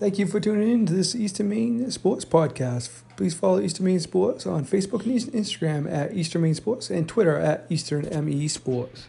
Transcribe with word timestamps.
Thank 0.00 0.18
you 0.18 0.26
for 0.26 0.40
tuning 0.40 0.70
in 0.70 0.86
to 0.86 0.94
this 0.94 1.14
Eastern 1.14 1.50
Maine 1.50 1.90
Sports 1.90 2.24
Podcast. 2.24 3.02
Please 3.18 3.34
follow 3.34 3.60
Eastern 3.60 3.84
Maine 3.84 4.00
Sports 4.00 4.46
on 4.46 4.64
Facebook 4.64 5.04
and 5.04 5.14
Instagram 5.34 5.92
at 5.92 6.14
Eastern 6.14 6.40
Maine 6.40 6.54
Sports 6.54 6.88
and 6.88 7.06
Twitter 7.06 7.36
at 7.36 7.66
Eastern 7.68 8.08
ME 8.24 8.48
Sports. 8.48 9.08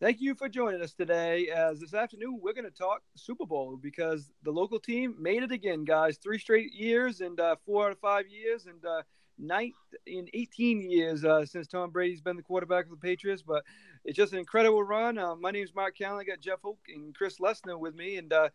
Thank 0.00 0.20
you 0.20 0.34
for 0.34 0.48
joining 0.48 0.82
us 0.82 0.92
today. 0.92 1.50
As 1.54 1.78
this 1.78 1.94
afternoon, 1.94 2.40
we're 2.42 2.52
going 2.52 2.64
to 2.64 2.72
talk 2.72 3.02
Super 3.14 3.46
Bowl 3.46 3.78
because 3.80 4.32
the 4.42 4.50
local 4.50 4.80
team 4.80 5.14
made 5.16 5.44
it 5.44 5.52
again, 5.52 5.84
guys. 5.84 6.16
Three 6.16 6.40
straight 6.40 6.72
years 6.72 7.20
and 7.20 7.38
uh, 7.38 7.54
four 7.64 7.86
out 7.86 7.92
of 7.92 8.00
five 8.00 8.24
years, 8.26 8.66
and 8.66 8.84
uh, 8.84 9.02
ninth 9.38 9.74
in 10.06 10.26
18 10.34 10.90
years 10.90 11.24
uh, 11.24 11.46
since 11.46 11.68
Tom 11.68 11.90
Brady's 11.90 12.20
been 12.20 12.36
the 12.36 12.42
quarterback 12.42 12.86
of 12.86 12.90
the 12.90 12.96
Patriots. 12.96 13.42
But 13.46 13.62
it's 14.04 14.16
just 14.16 14.32
an 14.32 14.38
incredible 14.38 14.82
run. 14.82 15.18
Uh, 15.18 15.34
my 15.36 15.50
name 15.50 15.64
is 15.64 15.74
Mark 15.74 15.96
Callen. 15.96 16.20
I 16.20 16.24
got 16.24 16.40
Jeff 16.40 16.60
Hoke 16.62 16.86
and 16.94 17.14
Chris 17.14 17.38
Lesnar 17.38 17.78
with 17.78 17.94
me. 17.94 18.16
And, 18.16 18.32
uh, 18.32 18.48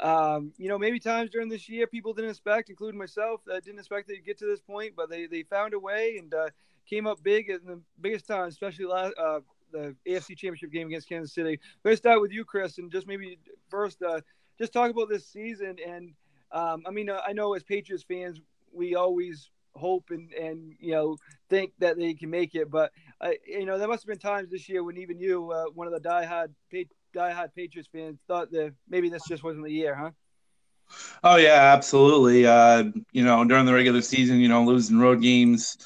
um, 0.00 0.52
you 0.56 0.68
know, 0.68 0.78
maybe 0.78 0.98
times 0.98 1.30
during 1.30 1.48
this 1.48 1.68
year 1.68 1.86
people 1.86 2.12
didn't 2.12 2.30
expect, 2.30 2.70
including 2.70 2.98
myself, 2.98 3.40
uh, 3.50 3.60
didn't 3.60 3.78
expect 3.78 4.08
to 4.08 4.20
get 4.20 4.38
to 4.38 4.46
this 4.46 4.60
point, 4.60 4.94
but 4.96 5.10
they, 5.10 5.26
they 5.26 5.42
found 5.42 5.74
a 5.74 5.78
way 5.78 6.16
and 6.18 6.32
uh, 6.34 6.48
came 6.88 7.06
up 7.06 7.22
big 7.22 7.48
in 7.48 7.60
the 7.64 7.80
biggest 8.00 8.26
time, 8.26 8.48
especially 8.48 8.84
last, 8.86 9.14
uh, 9.18 9.40
the 9.72 9.94
AFC 10.06 10.36
Championship 10.36 10.70
game 10.70 10.86
against 10.86 11.08
Kansas 11.08 11.34
City. 11.34 11.58
Going 11.82 11.96
start 11.96 12.20
with 12.20 12.32
you, 12.32 12.44
Chris, 12.44 12.78
and 12.78 12.90
just 12.90 13.06
maybe 13.06 13.38
first 13.68 14.02
uh, 14.02 14.20
just 14.58 14.72
talk 14.72 14.90
about 14.90 15.08
this 15.08 15.26
season. 15.26 15.76
And 15.86 16.12
um, 16.52 16.84
I 16.86 16.90
mean, 16.90 17.10
uh, 17.10 17.20
I 17.26 17.32
know 17.32 17.54
as 17.54 17.64
Patriots 17.64 18.04
fans, 18.06 18.40
we 18.72 18.94
always 18.94 19.50
hope 19.76 20.10
and 20.10 20.32
and 20.34 20.72
you 20.78 20.92
know 20.92 21.16
think 21.50 21.72
that 21.80 21.96
they 21.96 22.14
can 22.14 22.30
make 22.30 22.54
it. 22.54 22.70
But 22.70 22.92
uh, 23.20 23.30
you 23.46 23.64
know 23.64 23.78
there 23.78 23.88
must 23.88 24.02
have 24.02 24.08
been 24.08 24.18
times 24.18 24.50
this 24.50 24.68
year 24.68 24.82
when 24.82 24.96
even 24.96 25.18
you, 25.18 25.50
uh, 25.50 25.64
one 25.74 25.86
of 25.86 25.92
the 25.92 26.08
diehard 26.08 26.50
diehard 27.14 27.54
Patriots 27.54 27.88
fans, 27.92 28.18
thought 28.26 28.50
that 28.52 28.74
maybe 28.88 29.08
this 29.08 29.22
just 29.28 29.42
wasn't 29.42 29.64
the 29.64 29.72
year, 29.72 29.94
huh? 29.94 30.10
Oh 31.22 31.36
yeah, 31.36 31.72
absolutely. 31.74 32.46
Uh, 32.46 32.84
you 33.12 33.24
know, 33.24 33.44
during 33.44 33.66
the 33.66 33.72
regular 33.72 34.02
season, 34.02 34.38
you 34.38 34.48
know, 34.48 34.64
losing 34.64 34.98
road 34.98 35.22
games. 35.22 35.76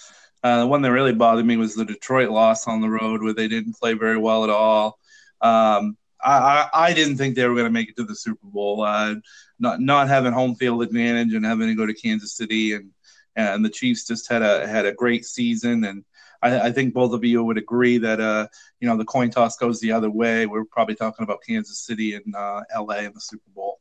Uh, 0.43 0.61
the 0.61 0.67
one 0.67 0.83
that 0.83 0.93
really 0.93 1.13
bothered 1.13 1.45
me 1.45 1.57
was 1.57 1.75
the 1.75 1.85
Detroit 1.85 2.31
loss 2.31 2.69
on 2.69 2.81
the 2.81 2.89
road, 2.89 3.23
where 3.23 3.35
they 3.35 3.49
didn't 3.49 3.77
play 3.77 3.95
very 3.95 4.17
well 4.17 4.45
at 4.45 4.51
all. 4.51 4.99
Um, 5.41 5.97
I, 6.25 6.39
I, 6.39 6.69
I, 6.73 6.93
didn't 6.95 7.17
think 7.17 7.35
they 7.35 7.47
were 7.47 7.55
going 7.55 7.67
to 7.67 7.71
make 7.71 7.89
it 7.89 7.97
to 7.97 8.05
the 8.05 8.15
Super 8.15 8.47
Bowl. 8.47 8.83
Uh, 8.83 9.17
not 9.59 9.81
not 9.81 10.09
having 10.09 10.33
home 10.33 10.55
field 10.55 10.83
advantage 10.83 11.35
and 11.35 11.45
having 11.45 11.69
to 11.69 11.75
go 11.75 11.87
to 11.87 11.95
Kansas 11.95 12.35
City 12.37 12.75
and 12.75 12.91
and 13.37 13.65
the 13.65 13.71
Chiefs 13.71 14.07
just 14.07 14.29
had 14.29 14.43
a 14.43 14.67
had 14.67 14.87
a 14.87 14.93
great 14.93 15.25
season. 15.25 15.85
And 15.85 16.05
I, 16.43 16.61
I 16.61 16.73
think 16.73 16.95
both 16.95 17.13
of 17.13 17.25
you 17.25 17.43
would 17.43 17.59
agree 17.59 17.99
that 17.99 18.21
uh, 18.21 18.49
you 18.81 18.89
know 18.89 18.97
the 18.97 19.05
coin 19.05 19.31
toss 19.31 19.57
goes 19.57 19.81
the 19.81 19.93
other 19.93 20.11
way. 20.11 20.47
We're 20.47 20.65
probably 20.65 20.95
talking 20.95 21.25
about 21.25 21.43
Kansas 21.47 21.81
City 21.81 22.15
and 22.15 22.35
uh, 22.35 22.63
L.A. 22.73 23.05
in 23.05 23.13
the 23.13 23.21
Super 23.21 23.51
Bowl. 23.55 23.81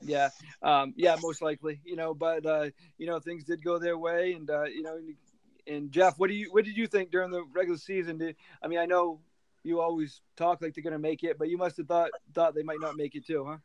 Yeah, 0.00 0.30
um, 0.62 0.94
yeah, 0.96 1.16
most 1.20 1.42
likely. 1.42 1.80
You 1.84 1.96
know, 1.96 2.14
but 2.14 2.46
uh, 2.46 2.70
you 2.98 3.06
know 3.06 3.18
things 3.18 3.44
did 3.44 3.64
go 3.64 3.78
their 3.78 3.98
way, 3.98 4.34
and 4.34 4.48
uh, 4.48 4.64
you 4.64 4.82
know, 4.82 4.98
and 5.66 5.90
Jeff, 5.90 6.18
what 6.18 6.28
do 6.28 6.34
you 6.34 6.48
what 6.52 6.64
did 6.64 6.76
you 6.76 6.86
think 6.86 7.10
during 7.10 7.30
the 7.30 7.44
regular 7.52 7.78
season? 7.78 8.18
Did, 8.18 8.36
I 8.62 8.68
mean, 8.68 8.78
I 8.78 8.86
know 8.86 9.20
you 9.62 9.80
always 9.80 10.20
talk 10.36 10.60
like 10.60 10.74
they're 10.74 10.84
going 10.84 10.92
to 10.92 10.98
make 10.98 11.24
it, 11.24 11.38
but 11.38 11.48
you 11.48 11.56
must 11.56 11.78
have 11.78 11.86
thought 11.86 12.10
thought 12.34 12.54
they 12.54 12.62
might 12.62 12.80
not 12.80 12.96
make 12.96 13.14
it 13.14 13.26
too, 13.26 13.44
huh? 13.48 13.56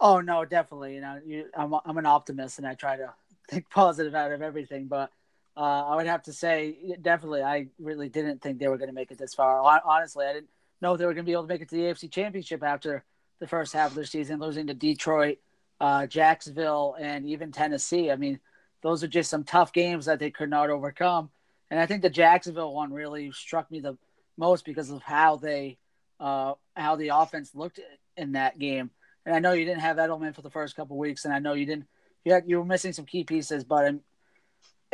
Oh 0.00 0.20
no, 0.20 0.44
definitely. 0.44 0.94
You 0.94 1.00
know, 1.00 1.20
you, 1.24 1.50
I'm 1.56 1.74
I'm 1.84 1.98
an 1.98 2.06
optimist, 2.06 2.58
and 2.58 2.66
I 2.66 2.74
try 2.74 2.96
to 2.96 3.12
think 3.50 3.68
positive 3.70 4.14
out 4.14 4.32
of 4.32 4.42
everything, 4.42 4.86
but 4.86 5.10
uh, 5.56 5.60
I 5.60 5.96
would 5.96 6.06
have 6.06 6.22
to 6.24 6.32
say 6.32 6.96
definitely 7.00 7.42
I 7.42 7.68
really 7.78 8.08
didn't 8.08 8.42
think 8.42 8.58
they 8.58 8.68
were 8.68 8.78
going 8.78 8.88
to 8.88 8.94
make 8.94 9.10
it 9.10 9.18
this 9.18 9.34
far. 9.34 9.60
Honestly, 9.84 10.26
I 10.26 10.32
didn't 10.32 10.50
know 10.80 10.96
they 10.96 11.06
were 11.06 11.14
going 11.14 11.24
to 11.24 11.28
be 11.28 11.32
able 11.32 11.44
to 11.44 11.48
make 11.48 11.62
it 11.62 11.68
to 11.70 11.76
the 11.76 11.82
AFC 11.82 12.10
Championship 12.10 12.62
after 12.62 13.04
the 13.40 13.46
first 13.46 13.72
half 13.72 13.90
of 13.90 13.94
their 13.94 14.04
season, 14.04 14.40
losing 14.40 14.66
to 14.66 14.74
Detroit, 14.74 15.38
uh, 15.80 16.06
Jacksonville, 16.06 16.96
and 16.98 17.26
even 17.26 17.52
Tennessee. 17.52 18.10
I 18.10 18.16
mean, 18.16 18.40
those 18.82 19.04
are 19.04 19.08
just 19.08 19.30
some 19.30 19.44
tough 19.44 19.72
games 19.72 20.06
that 20.06 20.18
they 20.18 20.30
could 20.30 20.50
not 20.50 20.70
overcome. 20.70 21.30
And 21.70 21.80
I 21.80 21.86
think 21.86 22.02
the 22.02 22.10
Jacksonville 22.10 22.74
one 22.74 22.92
really 22.92 23.32
struck 23.32 23.70
me 23.70 23.80
the 23.80 23.96
most 24.36 24.64
because 24.64 24.90
of 24.90 25.02
how 25.02 25.36
they 25.36 25.78
uh, 26.20 26.54
how 26.76 26.96
the 26.96 27.08
offense 27.08 27.54
looked 27.54 27.80
in 28.16 28.32
that 28.32 28.58
game. 28.58 28.90
And 29.26 29.34
I 29.34 29.38
know 29.38 29.52
you 29.52 29.64
didn't 29.64 29.80
have 29.80 29.96
Edelman 29.96 30.34
for 30.34 30.42
the 30.42 30.50
first 30.50 30.76
couple 30.76 30.96
weeks, 30.98 31.24
and 31.24 31.32
I 31.32 31.38
know 31.38 31.54
you 31.54 31.66
didn't 31.66 31.86
yeah, 32.24 32.40
you 32.46 32.58
were 32.58 32.64
missing 32.64 32.92
some 32.92 33.04
key 33.04 33.24
pieces, 33.24 33.64
but 33.64 33.94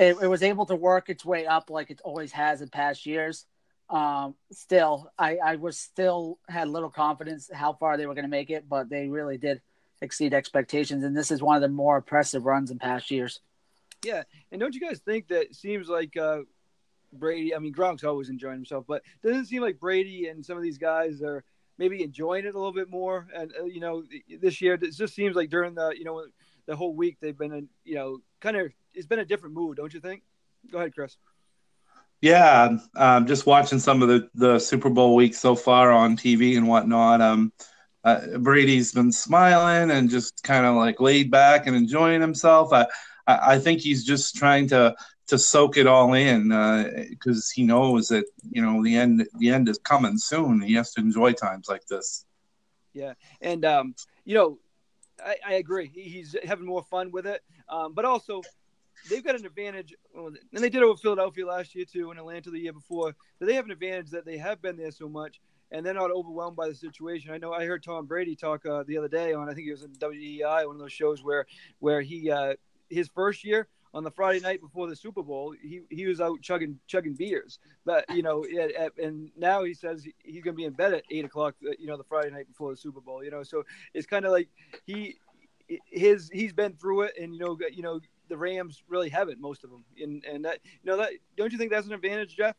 it, 0.00 0.16
it, 0.22 0.26
was 0.26 0.42
able 0.42 0.64
to 0.66 0.74
work 0.74 1.10
its 1.10 1.24
way 1.24 1.46
up 1.46 1.68
like 1.68 1.90
it 1.90 2.00
always 2.02 2.32
has 2.32 2.62
in 2.62 2.68
past 2.68 3.04
years. 3.04 3.44
Um, 3.90 4.34
still, 4.50 5.10
I, 5.18 5.36
I 5.36 5.56
was 5.56 5.76
still 5.76 6.38
had 6.48 6.68
little 6.68 6.90
confidence 6.90 7.50
how 7.52 7.74
far 7.74 7.96
they 7.96 8.06
were 8.06 8.14
going 8.14 8.24
to 8.24 8.30
make 8.30 8.48
it, 8.50 8.68
but 8.68 8.88
they 8.88 9.08
really 9.08 9.36
did 9.36 9.60
exceed 10.00 10.32
expectations, 10.32 11.04
and 11.04 11.14
this 11.14 11.30
is 11.30 11.42
one 11.42 11.56
of 11.56 11.62
the 11.62 11.68
more 11.68 11.98
impressive 11.98 12.46
runs 12.46 12.70
in 12.70 12.78
past 12.78 13.10
years. 13.10 13.40
Yeah, 14.02 14.22
and 14.50 14.58
don't 14.58 14.74
you 14.74 14.80
guys 14.80 15.00
think 15.00 15.28
that 15.28 15.54
seems 15.54 15.88
like 15.88 16.16
uh, 16.16 16.40
Brady? 17.12 17.54
I 17.54 17.58
mean, 17.58 17.74
Gronk's 17.74 18.04
always 18.04 18.30
enjoying 18.30 18.54
himself, 18.54 18.86
but 18.88 19.02
doesn't 19.22 19.46
seem 19.46 19.60
like 19.60 19.78
Brady 19.78 20.28
and 20.28 20.46
some 20.46 20.56
of 20.56 20.62
these 20.62 20.78
guys 20.78 21.20
are 21.20 21.44
maybe 21.76 22.02
enjoying 22.02 22.46
it 22.46 22.54
a 22.54 22.58
little 22.58 22.72
bit 22.72 22.88
more? 22.88 23.28
And 23.34 23.52
uh, 23.60 23.64
you 23.64 23.80
know, 23.80 24.04
this 24.40 24.62
year 24.62 24.78
it 24.80 24.94
just 24.94 25.14
seems 25.14 25.36
like 25.36 25.50
during 25.50 25.74
the 25.74 25.90
you 25.90 26.04
know 26.04 26.24
the 26.64 26.76
whole 26.76 26.94
week 26.94 27.18
they've 27.20 27.36
been 27.36 27.68
you 27.84 27.94
know, 27.96 28.20
kind 28.40 28.56
of 28.56 28.72
it's 28.94 29.06
been 29.06 29.18
a 29.18 29.24
different 29.24 29.54
mood, 29.54 29.76
don't 29.76 29.92
you 29.92 30.00
think? 30.00 30.22
Go 30.70 30.78
ahead, 30.78 30.94
Chris. 30.94 31.16
Yeah, 32.20 32.76
um, 32.96 33.26
just 33.26 33.46
watching 33.46 33.78
some 33.78 34.02
of 34.02 34.08
the, 34.08 34.28
the 34.34 34.58
Super 34.58 34.90
Bowl 34.90 35.16
week 35.16 35.34
so 35.34 35.54
far 35.54 35.90
on 35.90 36.16
TV 36.16 36.56
and 36.56 36.68
whatnot. 36.68 37.22
Um, 37.22 37.52
uh, 38.04 38.38
Brady's 38.38 38.92
been 38.92 39.12
smiling 39.12 39.90
and 39.90 40.10
just 40.10 40.42
kind 40.42 40.66
of 40.66 40.74
like 40.74 41.00
laid 41.00 41.30
back 41.30 41.66
and 41.66 41.74
enjoying 41.74 42.20
himself. 42.20 42.72
I, 42.72 42.86
I, 43.26 43.54
I 43.54 43.58
think 43.58 43.80
he's 43.80 44.04
just 44.04 44.36
trying 44.36 44.68
to 44.68 44.94
to 45.28 45.38
soak 45.38 45.76
it 45.76 45.86
all 45.86 46.12
in 46.14 46.48
because 47.08 47.46
uh, 47.46 47.54
he 47.54 47.62
knows 47.62 48.08
that 48.08 48.24
you 48.50 48.60
know 48.60 48.82
the 48.82 48.96
end 48.96 49.26
the 49.38 49.50
end 49.50 49.68
is 49.68 49.78
coming 49.78 50.18
soon. 50.18 50.60
He 50.60 50.74
has 50.74 50.92
to 50.94 51.00
enjoy 51.00 51.32
times 51.32 51.68
like 51.68 51.86
this. 51.86 52.26
Yeah, 52.92 53.14
and 53.40 53.64
um, 53.64 53.94
you 54.24 54.34
know 54.34 54.58
I, 55.24 55.36
I 55.46 55.52
agree. 55.54 55.90
He's 55.94 56.34
having 56.44 56.66
more 56.66 56.82
fun 56.82 57.10
with 57.12 57.26
it, 57.26 57.42
um, 57.68 57.94
but 57.94 58.04
also 58.04 58.42
they've 59.08 59.24
got 59.24 59.36
an 59.36 59.46
advantage, 59.46 59.94
and 60.14 60.36
they 60.52 60.70
did 60.70 60.82
it 60.82 60.88
with 60.88 61.00
Philadelphia 61.00 61.46
last 61.46 61.74
year 61.74 61.84
too, 61.84 62.10
and 62.10 62.18
Atlanta 62.18 62.50
the 62.50 62.58
year 62.58 62.72
before. 62.72 63.14
They 63.40 63.54
have 63.54 63.64
an 63.64 63.70
advantage 63.70 64.10
that 64.10 64.24
they 64.24 64.38
have 64.38 64.60
been 64.60 64.76
there 64.76 64.90
so 64.90 65.08
much, 65.08 65.40
and 65.70 65.84
they're 65.84 65.94
not 65.94 66.10
overwhelmed 66.10 66.56
by 66.56 66.68
the 66.68 66.74
situation. 66.74 67.32
I 67.32 67.38
know 67.38 67.52
I 67.52 67.64
heard 67.64 67.82
Tom 67.82 68.06
Brady 68.06 68.36
talk 68.36 68.66
uh, 68.66 68.84
the 68.86 68.98
other 68.98 69.08
day 69.08 69.32
on 69.32 69.48
I 69.48 69.54
think 69.54 69.68
it 69.68 69.72
was 69.72 69.84
in 69.84 69.92
WEEI, 69.92 70.66
one 70.66 70.76
of 70.76 70.80
those 70.80 70.92
shows 70.92 71.22
where 71.22 71.46
where 71.78 72.02
he 72.02 72.30
uh, 72.30 72.54
his 72.88 73.08
first 73.14 73.44
year 73.44 73.68
on 73.92 74.04
the 74.04 74.10
Friday 74.10 74.40
night 74.40 74.60
before 74.60 74.88
the 74.88 74.94
Super 74.94 75.22
Bowl, 75.22 75.54
he, 75.60 75.80
he 75.90 76.06
was 76.06 76.20
out 76.20 76.40
chugging 76.42 76.78
chugging 76.86 77.14
beers. 77.14 77.58
But 77.84 78.04
you 78.14 78.22
know, 78.22 78.44
at, 78.60 78.72
at, 78.72 78.98
and 78.98 79.30
now 79.36 79.64
he 79.64 79.74
says 79.74 80.06
he's 80.18 80.42
going 80.42 80.54
to 80.54 80.60
be 80.60 80.64
in 80.64 80.72
bed 80.72 80.94
at 80.94 81.04
eight 81.10 81.24
o'clock. 81.24 81.54
Uh, 81.66 81.72
you 81.78 81.86
know, 81.86 81.96
the 81.96 82.04
Friday 82.04 82.30
night 82.30 82.48
before 82.48 82.70
the 82.70 82.76
Super 82.76 83.00
Bowl. 83.00 83.24
You 83.24 83.30
know, 83.30 83.42
so 83.42 83.64
it's 83.94 84.06
kind 84.06 84.24
of 84.24 84.32
like 84.32 84.48
he 84.84 85.18
his 85.86 86.30
he's 86.32 86.52
been 86.52 86.74
through 86.74 87.02
it, 87.02 87.14
and 87.20 87.34
you 87.34 87.40
know, 87.40 87.58
you 87.72 87.82
know, 87.82 88.00
the 88.30 88.38
Rams 88.38 88.82
really 88.88 89.10
haven't 89.10 89.41
most 89.41 89.64
of 89.64 89.70
them. 89.70 89.84
And 90.00 90.24
and 90.24 90.44
that 90.46 90.60
you 90.64 90.91
know 90.91 90.96
that 90.96 91.10
don't 91.36 91.52
you 91.52 91.58
think 91.58 91.70
that's 91.70 91.86
an 91.86 91.92
advantage, 91.92 92.36
Jeff? 92.36 92.56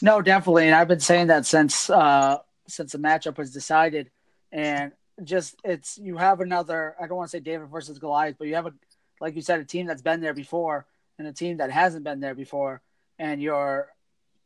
No, 0.00 0.22
definitely. 0.22 0.66
And 0.66 0.74
I've 0.74 0.88
been 0.88 1.00
saying 1.00 1.26
that 1.26 1.44
since 1.46 1.90
uh 1.90 2.38
since 2.68 2.92
the 2.92 2.98
matchup 2.98 3.36
was 3.36 3.52
decided, 3.52 4.10
and 4.52 4.92
just 5.24 5.56
it's 5.64 5.98
you 5.98 6.16
have 6.16 6.40
another. 6.40 6.94
I 7.00 7.08
don't 7.08 7.16
want 7.16 7.30
to 7.30 7.36
say 7.36 7.40
David 7.40 7.68
versus 7.68 7.98
Goliath, 7.98 8.36
but 8.38 8.46
you 8.46 8.54
have 8.54 8.66
a 8.66 8.74
like 9.20 9.34
you 9.34 9.42
said, 9.42 9.58
a 9.58 9.64
team 9.64 9.86
that's 9.86 10.02
been 10.02 10.20
there 10.20 10.34
before 10.34 10.86
and 11.18 11.26
a 11.26 11.32
team 11.32 11.58
that 11.58 11.70
hasn't 11.70 12.04
been 12.04 12.20
there 12.20 12.34
before, 12.34 12.82
and 13.18 13.40
you're 13.40 13.88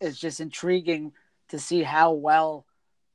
it's 0.00 0.18
just 0.18 0.40
intriguing 0.40 1.12
to 1.48 1.58
see 1.58 1.82
how 1.82 2.12
well 2.12 2.64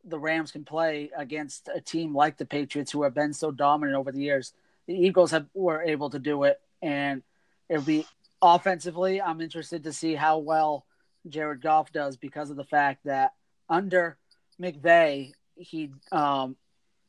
the 0.03 0.19
Rams 0.19 0.51
can 0.51 0.65
play 0.65 1.11
against 1.15 1.69
a 1.73 1.79
team 1.79 2.13
like 2.15 2.37
the 2.37 2.45
Patriots 2.45 2.91
who 2.91 3.03
have 3.03 3.13
been 3.13 3.33
so 3.33 3.51
dominant 3.51 3.97
over 3.97 4.11
the 4.11 4.19
years. 4.19 4.53
The 4.85 4.95
Eagles 4.95 5.31
have 5.31 5.45
were 5.53 5.81
able 5.81 6.09
to 6.09 6.19
do 6.19 6.43
it, 6.43 6.59
and 6.83 7.23
it'll 7.69 7.81
be 7.81 8.05
offensively. 8.41 9.21
I'm 9.21 9.41
interested 9.41 9.85
to 9.85 9.93
see 9.93 10.13
how 10.13 10.37
well 10.39 10.85
Jared 11.27 11.61
Goff 11.61 11.91
does 11.91 12.17
because 12.17 12.49
of 12.49 12.57
the 12.57 12.65
fact 12.65 13.05
that 13.05 13.31
under 13.69 14.17
McVay, 14.61 15.31
he 15.55 15.91
um, 16.11 16.57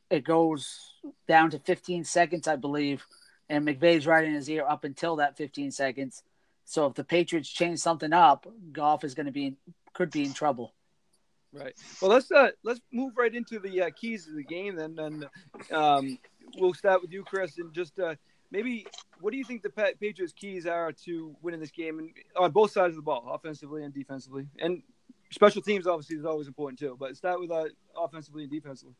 it 0.09 0.23
goes 0.23 0.79
down 1.27 1.51
to 1.51 1.59
15 1.59 2.05
seconds, 2.05 2.47
I 2.47 2.55
believe, 2.55 3.05
and 3.49 3.67
McVay's 3.67 4.07
right 4.07 4.25
in 4.25 4.33
his 4.33 4.49
ear 4.49 4.65
up 4.67 4.85
until 4.85 5.17
that 5.17 5.37
15 5.37 5.71
seconds. 5.71 6.23
So 6.63 6.87
if 6.87 6.93
the 6.95 7.03
Patriots 7.03 7.49
change 7.49 7.79
something 7.79 8.13
up, 8.13 8.47
Goff 8.71 9.03
is 9.03 9.13
going 9.13 9.27
to 9.27 9.31
be 9.31 9.57
could 9.93 10.11
be 10.11 10.23
in 10.23 10.33
trouble. 10.33 10.73
Right. 11.53 11.73
Well, 12.01 12.11
let's 12.11 12.31
uh, 12.31 12.49
let's 12.63 12.81
move 12.91 13.13
right 13.17 13.33
into 13.33 13.59
the 13.59 13.83
uh, 13.83 13.89
keys 13.95 14.27
of 14.27 14.35
the 14.35 14.43
game, 14.43 14.75
then, 14.75 14.97
and 14.99 15.27
um, 15.71 16.17
we'll 16.57 16.73
start 16.73 17.01
with 17.01 17.11
you, 17.11 17.23
Chris, 17.23 17.57
and 17.57 17.73
just 17.73 17.97
uh, 17.99 18.15
maybe 18.51 18.85
what 19.19 19.31
do 19.31 19.37
you 19.37 19.43
think 19.43 19.63
the 19.63 19.69
Patriots' 19.99 20.33
keys 20.33 20.65
are 20.65 20.91
to 21.05 21.35
winning 21.41 21.59
this 21.59 21.71
game, 21.71 21.99
and 21.99 22.11
on 22.35 22.51
both 22.51 22.71
sides 22.71 22.91
of 22.91 22.97
the 22.97 23.01
ball, 23.01 23.31
offensively 23.33 23.83
and 23.83 23.93
defensively, 23.93 24.47
and 24.59 24.81
special 25.31 25.61
teams 25.61 25.87
obviously 25.87 26.17
is 26.17 26.25
always 26.25 26.47
important 26.47 26.79
too. 26.79 26.95
But 26.99 27.15
start 27.17 27.39
with 27.39 27.51
uh, 27.51 27.65
offensively 27.97 28.43
and 28.43 28.51
defensively. 28.51 28.95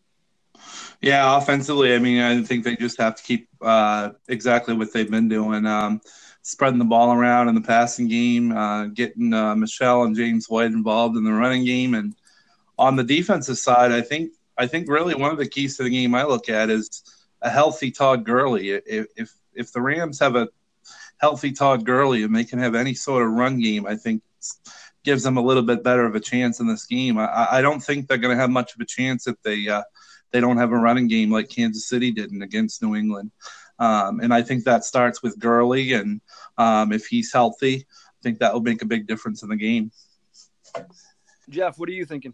Yeah, 1.01 1.37
offensively, 1.37 1.93
I 1.93 1.99
mean, 1.99 2.21
I 2.21 2.41
think 2.41 2.63
they 2.63 2.75
just 2.75 2.99
have 2.99 3.15
to 3.15 3.23
keep 3.23 3.49
uh, 3.61 4.11
exactly 4.29 4.73
what 4.73 4.93
they've 4.93 5.09
been 5.09 5.27
doing, 5.27 5.65
um, 5.65 5.99
spreading 6.41 6.79
the 6.79 6.85
ball 6.85 7.11
around 7.11 7.49
in 7.49 7.55
the 7.55 7.61
passing 7.61 8.07
game, 8.07 8.51
uh, 8.53 8.85
getting 8.85 9.33
uh, 9.33 9.55
Michel 9.55 10.03
and 10.03 10.15
James 10.15 10.49
White 10.49 10.71
involved 10.71 11.17
in 11.17 11.23
the 11.23 11.33
running 11.33 11.65
game, 11.65 11.93
and 11.93 12.15
on 12.77 12.95
the 12.95 13.03
defensive 13.03 13.57
side, 13.57 13.91
I 13.91 14.01
think 14.01 14.31
I 14.57 14.67
think 14.67 14.89
really 14.89 15.15
one 15.15 15.31
of 15.31 15.37
the 15.37 15.47
keys 15.47 15.75
to 15.77 15.83
the 15.83 15.89
game 15.89 16.15
I 16.15 16.23
look 16.23 16.47
at 16.49 16.69
is 16.69 17.03
a 17.45 17.49
healthy 17.49 17.91
Todd 17.91 18.25
Gurley. 18.25 18.71
If 18.71 19.07
if, 19.15 19.33
if 19.53 19.71
the 19.71 19.81
Rams 19.81 20.19
have 20.19 20.35
a 20.35 20.49
healthy 21.17 21.51
Todd 21.51 21.85
Gurley 21.85 22.23
and 22.23 22.35
they 22.35 22.43
can 22.43 22.59
have 22.59 22.75
any 22.75 22.93
sort 22.93 23.23
of 23.23 23.31
run 23.31 23.61
game, 23.61 23.85
I 23.85 23.95
think 23.95 24.23
gives 25.03 25.23
them 25.23 25.37
a 25.37 25.41
little 25.41 25.63
bit 25.63 25.83
better 25.83 26.03
of 26.05 26.15
a 26.15 26.19
chance 26.19 26.59
in 26.59 26.67
this 26.67 26.85
game. 26.85 27.17
I, 27.19 27.47
I 27.51 27.61
don't 27.61 27.79
think 27.79 28.07
they're 28.07 28.17
going 28.17 28.35
to 28.35 28.41
have 28.41 28.49
much 28.49 28.73
of 28.73 28.81
a 28.81 28.85
chance 28.85 29.27
if 29.27 29.39
they 29.43 29.69
uh, 29.69 29.83
they 30.31 30.41
don't 30.41 30.57
have 30.57 30.71
a 30.71 30.77
running 30.77 31.07
game 31.07 31.31
like 31.31 31.49
Kansas 31.49 31.87
City 31.87 32.11
did 32.11 32.33
against 32.41 32.81
New 32.81 32.95
England. 32.95 33.31
Um, 33.77 34.19
and 34.21 34.33
I 34.33 34.41
think 34.41 34.63
that 34.63 34.83
starts 34.83 35.21
with 35.21 35.37
Gurley, 35.37 35.93
and 35.93 36.21
um, 36.57 36.91
if 36.91 37.05
he's 37.05 37.31
healthy, 37.31 37.85
I 37.87 38.19
think 38.23 38.39
that 38.39 38.53
will 38.53 38.61
make 38.61 38.81
a 38.81 38.87
big 38.87 39.05
difference 39.05 39.43
in 39.43 39.49
the 39.49 39.55
game. 39.55 39.91
Jeff, 41.49 41.77
what 41.77 41.89
are 41.89 41.93
you 41.93 42.05
thinking? 42.05 42.33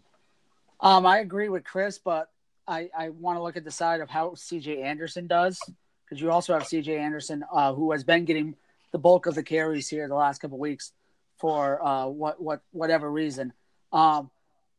Um, 0.80 1.04
I 1.04 1.18
agree 1.18 1.48
with 1.48 1.64
Chris, 1.64 1.98
but 1.98 2.31
I, 2.72 2.88
I 2.96 3.08
want 3.10 3.36
to 3.36 3.42
look 3.42 3.58
at 3.58 3.64
the 3.64 3.70
side 3.70 4.00
of 4.00 4.08
how 4.08 4.30
CJ 4.30 4.82
Anderson 4.82 5.26
does 5.26 5.60
because 6.04 6.22
you 6.22 6.30
also 6.30 6.54
have 6.54 6.62
CJ 6.62 6.98
Anderson 6.98 7.44
uh, 7.52 7.74
who 7.74 7.92
has 7.92 8.02
been 8.02 8.24
getting 8.24 8.54
the 8.92 8.98
bulk 8.98 9.26
of 9.26 9.34
the 9.34 9.42
carries 9.42 9.88
here 9.88 10.08
the 10.08 10.14
last 10.14 10.38
couple 10.38 10.58
weeks 10.58 10.92
for 11.36 11.84
uh, 11.84 12.06
what 12.06 12.42
what 12.42 12.62
whatever 12.70 13.10
reason. 13.10 13.52
Um, 13.92 14.30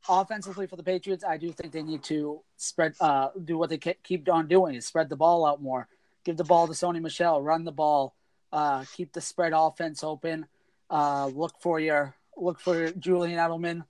offensively 0.09 0.65
for 0.65 0.75
the 0.75 0.83
Patriots, 0.83 1.23
I 1.23 1.37
do 1.37 1.51
think 1.51 1.71
they 1.71 1.83
need 1.83 2.03
to 2.05 2.41
spread 2.57 2.95
uh, 2.99 3.29
do 3.43 3.59
what 3.59 3.69
they 3.69 3.77
keep 3.77 4.27
on 4.27 4.47
doing 4.47 4.75
is 4.75 4.87
spread 4.87 5.09
the 5.09 5.15
ball 5.15 5.45
out 5.45 5.61
more, 5.61 5.87
give 6.25 6.37
the 6.37 6.43
ball 6.43 6.65
to 6.67 6.73
Sony 6.73 6.99
Michel, 6.99 7.43
run 7.43 7.63
the 7.63 7.71
ball, 7.71 8.15
uh, 8.51 8.85
keep 8.95 9.13
the 9.13 9.21
spread 9.21 9.53
offense 9.55 10.03
open, 10.03 10.47
uh, 10.89 11.27
look 11.27 11.53
for 11.59 11.79
your 11.79 12.15
look 12.35 12.59
for 12.59 12.89
Julian 12.91 13.37
Edelman 13.37 13.83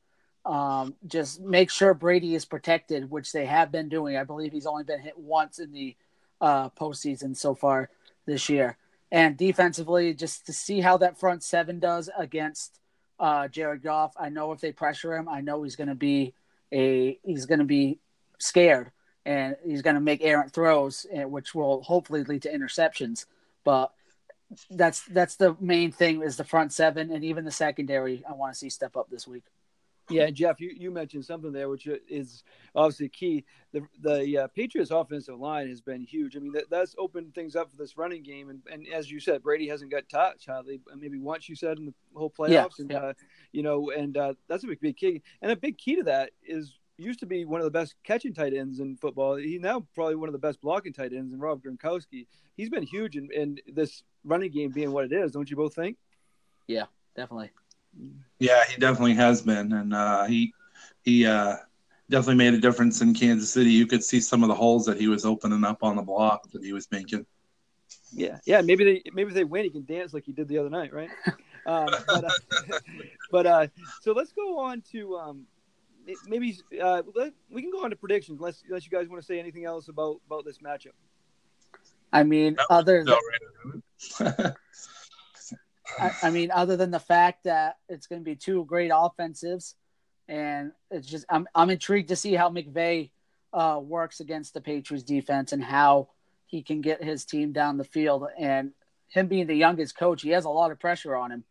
um, 0.45 0.95
just 1.07 1.41
make 1.41 1.69
sure 1.69 1.93
Brady 1.93 2.35
is 2.35 2.45
protected, 2.45 3.09
which 3.09 3.31
they 3.31 3.45
have 3.45 3.71
been 3.71 3.89
doing. 3.89 4.17
I 4.17 4.23
believe 4.23 4.51
he's 4.51 4.65
only 4.65 4.83
been 4.83 5.01
hit 5.01 5.17
once 5.17 5.59
in 5.59 5.71
the 5.71 5.95
uh, 6.41 6.69
postseason 6.69 7.35
so 7.35 7.55
far 7.55 7.89
this 8.25 8.49
year. 8.49 8.77
And 9.11 9.37
defensively, 9.37 10.13
just 10.13 10.45
to 10.47 10.53
see 10.53 10.81
how 10.81 10.97
that 10.97 11.19
front 11.19 11.43
seven 11.43 11.79
does 11.79 12.09
against 12.17 12.79
uh, 13.19 13.47
Jared 13.47 13.83
Goff. 13.83 14.13
I 14.19 14.29
know 14.29 14.51
if 14.51 14.59
they 14.59 14.71
pressure 14.71 15.15
him, 15.15 15.29
I 15.29 15.41
know 15.41 15.63
he's 15.63 15.75
going 15.75 15.87
to 15.87 15.95
be 15.95 16.33
a 16.71 17.19
he's 17.23 17.45
going 17.45 17.59
to 17.59 17.65
be 17.65 17.99
scared 18.39 18.91
and 19.25 19.55
he's 19.63 19.81
going 19.81 19.95
to 19.95 20.01
make 20.01 20.21
errant 20.23 20.51
throws, 20.51 21.05
eh, 21.11 21.23
which 21.23 21.55
will 21.55 21.81
hopefully 21.83 22.23
lead 22.23 22.41
to 22.41 22.53
interceptions. 22.53 23.25
But 23.63 23.93
that's 24.69 25.03
that's 25.05 25.35
the 25.35 25.55
main 25.59 25.91
thing 25.91 26.21
is 26.21 26.37
the 26.37 26.43
front 26.43 26.73
seven 26.73 27.11
and 27.11 27.23
even 27.23 27.45
the 27.45 27.51
secondary. 27.51 28.23
I 28.27 28.33
want 28.33 28.53
to 28.53 28.59
see 28.59 28.69
step 28.69 28.97
up 28.97 29.09
this 29.09 29.27
week. 29.27 29.43
Yeah, 30.09 30.29
Jeff, 30.31 30.59
you, 30.59 30.73
you 30.75 30.91
mentioned 30.91 31.23
something 31.23 31.53
there, 31.53 31.69
which 31.69 31.87
is 32.07 32.43
obviously 32.75 33.09
key. 33.09 33.45
The 33.71 33.87
the 34.01 34.37
uh, 34.37 34.47
Patriots' 34.47 34.91
offensive 34.91 35.39
line 35.39 35.69
has 35.69 35.81
been 35.81 36.01
huge. 36.01 36.35
I 36.35 36.39
mean, 36.39 36.51
that, 36.53 36.69
that's 36.69 36.93
opened 36.97 37.33
things 37.33 37.55
up 37.55 37.71
for 37.71 37.77
this 37.77 37.97
running 37.97 38.21
game, 38.21 38.49
and, 38.49 38.61
and 38.71 38.85
as 38.93 39.09
you 39.09 39.19
said, 39.19 39.43
Brady 39.43 39.67
hasn't 39.67 39.91
got 39.91 40.09
touch. 40.09 40.45
Hardly, 40.47 40.81
maybe 40.97 41.19
once 41.19 41.47
you 41.47 41.55
said 41.55 41.77
in 41.77 41.85
the 41.85 41.93
whole 42.13 42.29
playoffs, 42.29 42.49
yeah, 42.49 42.67
and 42.79 42.91
yeah. 42.91 42.97
Uh, 42.97 43.13
you 43.53 43.63
know, 43.63 43.91
and 43.91 44.17
uh, 44.17 44.33
that's 44.49 44.63
a 44.65 44.67
big, 44.67 44.81
big 44.81 44.97
key. 44.97 45.21
And 45.41 45.51
a 45.51 45.55
big 45.55 45.77
key 45.77 45.95
to 45.95 46.03
that 46.03 46.31
is 46.43 46.77
used 46.97 47.19
to 47.21 47.25
be 47.25 47.45
one 47.45 47.61
of 47.61 47.65
the 47.65 47.71
best 47.71 47.95
catching 48.03 48.33
tight 48.33 48.53
ends 48.53 48.79
in 48.79 48.97
football. 48.97 49.35
He's 49.35 49.61
now 49.61 49.85
probably 49.95 50.15
one 50.15 50.29
of 50.29 50.33
the 50.33 50.39
best 50.39 50.61
blocking 50.61 50.93
tight 50.93 51.13
ends 51.13 51.33
in 51.33 51.39
Rob 51.39 51.61
Gronkowski. 51.63 52.27
He's 52.55 52.69
been 52.69 52.83
huge 52.83 53.15
in, 53.15 53.29
in 53.33 53.59
this 53.67 54.03
running 54.23 54.51
game 54.51 54.71
being 54.71 54.91
what 54.91 55.05
it 55.05 55.13
is. 55.13 55.31
Don't 55.31 55.49
you 55.49 55.55
both 55.55 55.73
think? 55.73 55.97
Yeah, 56.67 56.85
definitely. 57.15 57.51
Yeah, 58.39 58.63
he 58.65 58.79
definitely 58.79 59.13
has 59.15 59.41
been, 59.41 59.71
and 59.71 59.93
uh, 59.93 60.25
he 60.25 60.53
he 61.03 61.25
uh, 61.25 61.55
definitely 62.09 62.35
made 62.35 62.53
a 62.53 62.59
difference 62.59 63.01
in 63.01 63.13
Kansas 63.13 63.51
City. 63.51 63.71
You 63.71 63.87
could 63.87 64.03
see 64.03 64.19
some 64.19 64.43
of 64.43 64.49
the 64.49 64.55
holes 64.55 64.85
that 64.85 64.99
he 64.99 65.07
was 65.07 65.25
opening 65.25 65.63
up 65.63 65.83
on 65.83 65.95
the 65.95 66.01
block 66.01 66.49
that 66.51 66.63
he 66.63 66.73
was 66.73 66.87
making. 66.91 67.25
Yeah, 68.11 68.39
yeah. 68.45 68.61
Maybe 68.61 68.83
they 68.83 69.11
maybe 69.13 69.29
if 69.29 69.35
they 69.35 69.43
win, 69.43 69.63
he 69.63 69.69
can 69.69 69.85
dance 69.85 70.13
like 70.13 70.25
he 70.25 70.33
did 70.33 70.47
the 70.47 70.57
other 70.57 70.69
night, 70.69 70.93
right? 70.93 71.09
um, 71.65 71.87
but 72.07 72.25
uh, 72.25 72.29
but 73.31 73.45
uh, 73.45 73.67
so 74.01 74.11
let's 74.11 74.31
go 74.31 74.59
on 74.59 74.81
to 74.91 75.15
um, 75.15 75.45
maybe 76.27 76.57
uh, 76.81 77.01
let, 77.15 77.33
we 77.49 77.61
can 77.61 77.71
go 77.71 77.83
on 77.83 77.89
to 77.89 77.95
predictions 77.95 78.39
unless 78.39 78.63
unless 78.67 78.85
you 78.85 78.91
guys 78.91 79.07
want 79.07 79.21
to 79.21 79.25
say 79.25 79.39
anything 79.39 79.65
else 79.65 79.87
about 79.87 80.17
about 80.27 80.45
this 80.45 80.57
matchup. 80.59 80.93
I 82.11 82.23
mean, 82.23 82.57
other 82.69 83.03
than, 83.03 83.83
I, 85.99 86.11
I, 86.23 86.29
mean, 86.29 86.51
other 86.51 86.77
than 86.77 86.91
the 86.91 86.99
fact 86.99 87.43
that 87.45 87.77
it's 87.89 88.07
going 88.07 88.21
to 88.21 88.25
be 88.25 88.35
two 88.35 88.65
great 88.65 88.91
offensives, 88.93 89.75
and 90.27 90.71
it's 90.89 91.07
just 91.07 91.25
I'm 91.29 91.47
I'm 91.53 91.69
intrigued 91.69 92.09
to 92.09 92.15
see 92.15 92.33
how 92.33 92.49
McVay 92.49 93.11
uh, 93.51 93.79
works 93.81 94.19
against 94.19 94.53
the 94.53 94.61
Patriots 94.61 95.03
defense 95.03 95.51
and 95.51 95.63
how 95.63 96.09
he 96.45 96.63
can 96.63 96.81
get 96.81 97.03
his 97.03 97.25
team 97.25 97.51
down 97.51 97.77
the 97.77 97.83
field. 97.83 98.25
And 98.37 98.71
him 99.09 99.27
being 99.27 99.47
the 99.47 99.55
youngest 99.55 99.97
coach, 99.97 100.21
he 100.21 100.29
has 100.29 100.45
a 100.45 100.49
lot 100.49 100.71
of 100.71 100.79
pressure 100.79 101.15
on 101.15 101.31
him, 101.31 101.43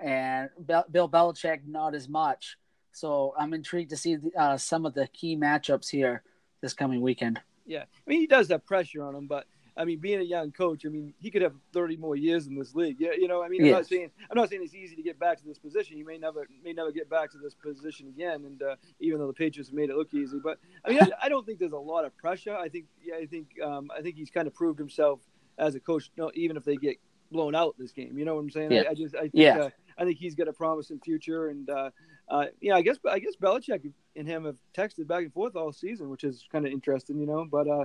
and 0.00 0.50
Bill 0.90 1.08
Belichick 1.08 1.60
not 1.66 1.94
as 1.94 2.08
much. 2.08 2.56
So 2.92 3.34
I'm 3.38 3.52
intrigued 3.52 3.90
to 3.90 3.96
see 3.96 4.18
uh, 4.38 4.56
some 4.56 4.86
of 4.86 4.94
the 4.94 5.06
key 5.08 5.36
matchups 5.36 5.90
here 5.90 6.22
this 6.62 6.72
coming 6.72 7.00
weekend. 7.00 7.40
Yeah, 7.66 7.82
I 7.82 8.10
mean 8.10 8.20
he 8.20 8.26
does 8.26 8.48
have 8.48 8.64
pressure 8.64 9.02
on 9.02 9.14
him, 9.14 9.26
but 9.26 9.46
I 9.76 9.84
mean, 9.84 9.98
being 9.98 10.20
a 10.20 10.24
young 10.24 10.52
coach, 10.52 10.86
I 10.86 10.88
mean, 10.88 11.12
he 11.20 11.30
could 11.30 11.42
have 11.42 11.54
30 11.72 11.96
more 11.98 12.16
years 12.16 12.46
in 12.46 12.56
this 12.56 12.74
league. 12.74 12.96
Yeah, 12.98 13.10
you 13.12 13.28
know, 13.28 13.42
I 13.42 13.48
mean, 13.48 13.64
I'm 13.64 13.70
not 13.70 13.86
saying 13.86 14.10
I'm 14.30 14.36
not 14.36 14.48
saying 14.48 14.62
it's 14.64 14.74
easy 14.74 14.96
to 14.96 15.02
get 15.02 15.18
back 15.18 15.38
to 15.38 15.44
this 15.44 15.58
position. 15.58 15.98
You 15.98 16.06
may 16.06 16.18
never 16.18 16.46
may 16.64 16.72
never 16.72 16.90
get 16.90 17.10
back 17.10 17.30
to 17.32 17.38
this 17.38 17.54
position 17.54 18.08
again. 18.08 18.44
And 18.44 18.62
uh, 18.62 18.76
even 19.00 19.18
though 19.18 19.26
the 19.26 19.34
Patriots 19.34 19.72
made 19.72 19.90
it 19.90 19.96
look 19.96 20.14
easy, 20.14 20.38
but 20.42 20.58
I 20.84 20.90
mean, 20.90 21.02
I, 21.02 21.10
I, 21.24 21.28
don't 21.28 21.44
think 21.44 21.58
there's 21.58 21.72
a 21.72 21.78
lot 21.78 22.04
of 22.04 22.16
pressure. 22.16 22.56
I 22.56 22.68
think, 22.68 22.86
yeah, 23.02 23.16
I 23.16 23.26
think, 23.26 23.48
um, 23.62 23.90
I 23.96 24.00
think 24.00 24.16
he's 24.16 24.30
kind 24.30 24.46
of 24.46 24.54
proved 24.54 24.78
himself 24.78 25.20
as 25.58 25.74
a 25.74 25.80
coach. 25.80 26.10
No, 26.16 26.30
even 26.34 26.56
if 26.56 26.64
they 26.64 26.76
get 26.76 26.96
blown 27.30 27.54
out 27.54 27.74
this 27.78 27.92
game, 27.92 28.16
you 28.16 28.24
know 28.24 28.34
what 28.34 28.40
I'm 28.40 28.50
saying? 28.50 28.72
Yeah. 28.72 28.82
I, 28.86 28.90
I 28.90 28.94
just, 28.94 29.14
I 29.14 29.20
think, 29.20 29.34
yeah. 29.34 29.58
Uh, 29.58 29.70
I 29.98 30.04
think 30.04 30.18
he's 30.18 30.34
got 30.34 30.48
a 30.48 30.52
promising 30.52 31.00
future, 31.00 31.48
and 31.48 31.68
uh, 31.70 31.90
uh, 32.28 32.46
yeah, 32.60 32.74
I 32.74 32.82
guess 32.82 32.98
I 33.08 33.18
guess 33.20 33.36
Belichick 33.40 33.92
and 34.16 34.26
him 34.26 34.44
have 34.46 34.56
texted 34.76 35.06
back 35.06 35.22
and 35.22 35.32
forth 35.32 35.54
all 35.54 35.72
season, 35.72 36.10
which 36.10 36.24
is 36.24 36.44
kind 36.50 36.66
of 36.66 36.72
interesting, 36.72 37.20
you 37.20 37.26
know. 37.26 37.46
But 37.48 37.68
uh, 37.68 37.84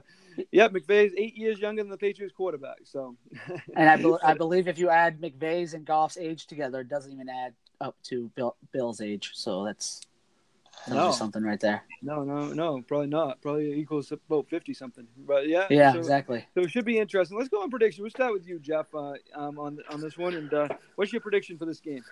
yeah, 0.51 0.67
McVay's 0.67 1.13
eight 1.15 1.37
years 1.37 1.59
younger 1.59 1.83
than 1.83 1.91
the 1.91 1.97
Patriots 1.97 2.33
quarterback, 2.35 2.79
so. 2.83 3.15
and 3.75 3.89
I, 3.89 3.97
be- 3.97 4.17
I 4.23 4.33
believe 4.33 4.67
if 4.67 4.79
you 4.79 4.89
add 4.89 5.21
McVay's 5.21 5.73
and 5.75 5.85
Goff's 5.85 6.17
age 6.17 6.47
together, 6.47 6.81
it 6.81 6.89
doesn't 6.89 7.11
even 7.11 7.29
add 7.29 7.53
up 7.79 7.95
to 8.03 8.31
Bill- 8.35 8.57
Bill's 8.71 8.99
age. 8.99 9.31
So 9.33 9.63
that's 9.63 10.01
no. 10.89 11.11
something 11.11 11.43
right 11.43 11.59
there. 11.59 11.83
No, 12.01 12.23
no, 12.23 12.47
no, 12.47 12.81
probably 12.81 13.07
not. 13.07 13.41
Probably 13.41 13.73
equals 13.73 14.11
about 14.11 14.47
fifty 14.47 14.73
something. 14.73 15.05
But 15.27 15.47
yeah, 15.47 15.67
yeah, 15.69 15.91
so, 15.91 15.99
exactly. 15.99 16.47
So 16.55 16.61
it 16.61 16.71
should 16.71 16.85
be 16.85 16.97
interesting. 16.97 17.37
Let's 17.37 17.49
go 17.49 17.61
on 17.61 17.69
prediction. 17.69 18.01
We'll 18.01 18.09
start 18.09 18.33
with 18.33 18.47
you, 18.47 18.57
Jeff, 18.57 18.87
uh, 18.95 19.13
um, 19.35 19.59
on 19.59 19.79
on 19.91 20.01
this 20.01 20.17
one. 20.17 20.33
And 20.33 20.51
uh, 20.51 20.67
what's 20.95 21.13
your 21.13 21.21
prediction 21.21 21.59
for 21.59 21.65
this 21.65 21.79
game? 21.79 22.03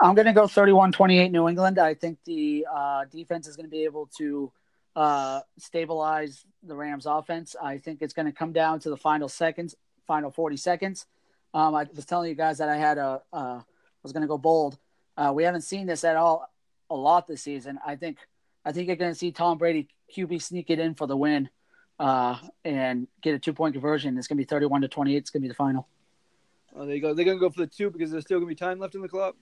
I'm 0.00 0.14
going 0.14 0.26
to 0.26 0.32
go 0.32 0.46
31 0.46 0.92
28 0.92 1.30
New 1.30 1.48
England. 1.48 1.78
I 1.78 1.94
think 1.94 2.18
the 2.24 2.66
uh, 2.72 3.04
defense 3.06 3.48
is 3.48 3.56
going 3.56 3.66
to 3.66 3.70
be 3.70 3.84
able 3.84 4.08
to 4.18 4.52
uh, 4.94 5.40
stabilize 5.58 6.44
the 6.62 6.74
Rams 6.74 7.06
offense. 7.06 7.56
I 7.60 7.78
think 7.78 8.02
it's 8.02 8.14
going 8.14 8.26
to 8.26 8.32
come 8.32 8.52
down 8.52 8.80
to 8.80 8.90
the 8.90 8.96
final 8.96 9.28
seconds, 9.28 9.74
final 10.06 10.30
40 10.30 10.56
seconds. 10.56 11.06
Um, 11.54 11.74
I 11.74 11.86
was 11.94 12.04
telling 12.04 12.28
you 12.28 12.34
guys 12.34 12.58
that 12.58 12.68
I 12.68 12.76
had 12.76 12.98
a, 12.98 13.22
uh, 13.32 13.60
was 14.02 14.12
going 14.12 14.22
to 14.22 14.28
go 14.28 14.38
bold. 14.38 14.78
Uh, 15.16 15.32
we 15.34 15.44
haven't 15.44 15.62
seen 15.62 15.86
this 15.86 16.04
at 16.04 16.16
all 16.16 16.48
a 16.90 16.94
lot 16.94 17.26
this 17.26 17.42
season. 17.42 17.78
I 17.84 17.96
think, 17.96 18.18
I 18.64 18.72
think 18.72 18.86
you're 18.86 18.96
going 18.96 19.12
to 19.12 19.18
see 19.18 19.32
Tom 19.32 19.58
Brady 19.58 19.88
QB 20.16 20.42
sneak 20.42 20.70
it 20.70 20.78
in 20.78 20.94
for 20.94 21.06
the 21.06 21.16
win 21.16 21.48
uh, 21.98 22.38
and 22.64 23.08
get 23.22 23.34
a 23.34 23.38
two 23.38 23.52
point 23.52 23.74
conversion. 23.74 24.16
It's 24.18 24.28
going 24.28 24.36
to 24.36 24.42
be 24.42 24.48
31 24.48 24.82
to 24.82 24.88
28. 24.88 25.16
It's 25.16 25.30
going 25.30 25.42
to 25.42 25.44
be 25.44 25.48
the 25.48 25.54
final. 25.54 25.88
Oh, 26.74 26.86
there 26.86 26.94
you 26.94 27.00
go. 27.00 27.14
They're 27.14 27.24
going 27.24 27.38
to 27.38 27.40
go 27.40 27.50
for 27.50 27.60
the 27.60 27.66
two 27.66 27.90
because 27.90 28.10
there's 28.10 28.24
still 28.24 28.38
going 28.38 28.48
to 28.48 28.54
be 28.54 28.66
time 28.66 28.78
left 28.78 28.94
in 28.94 29.02
the 29.02 29.08
clock. 29.08 29.34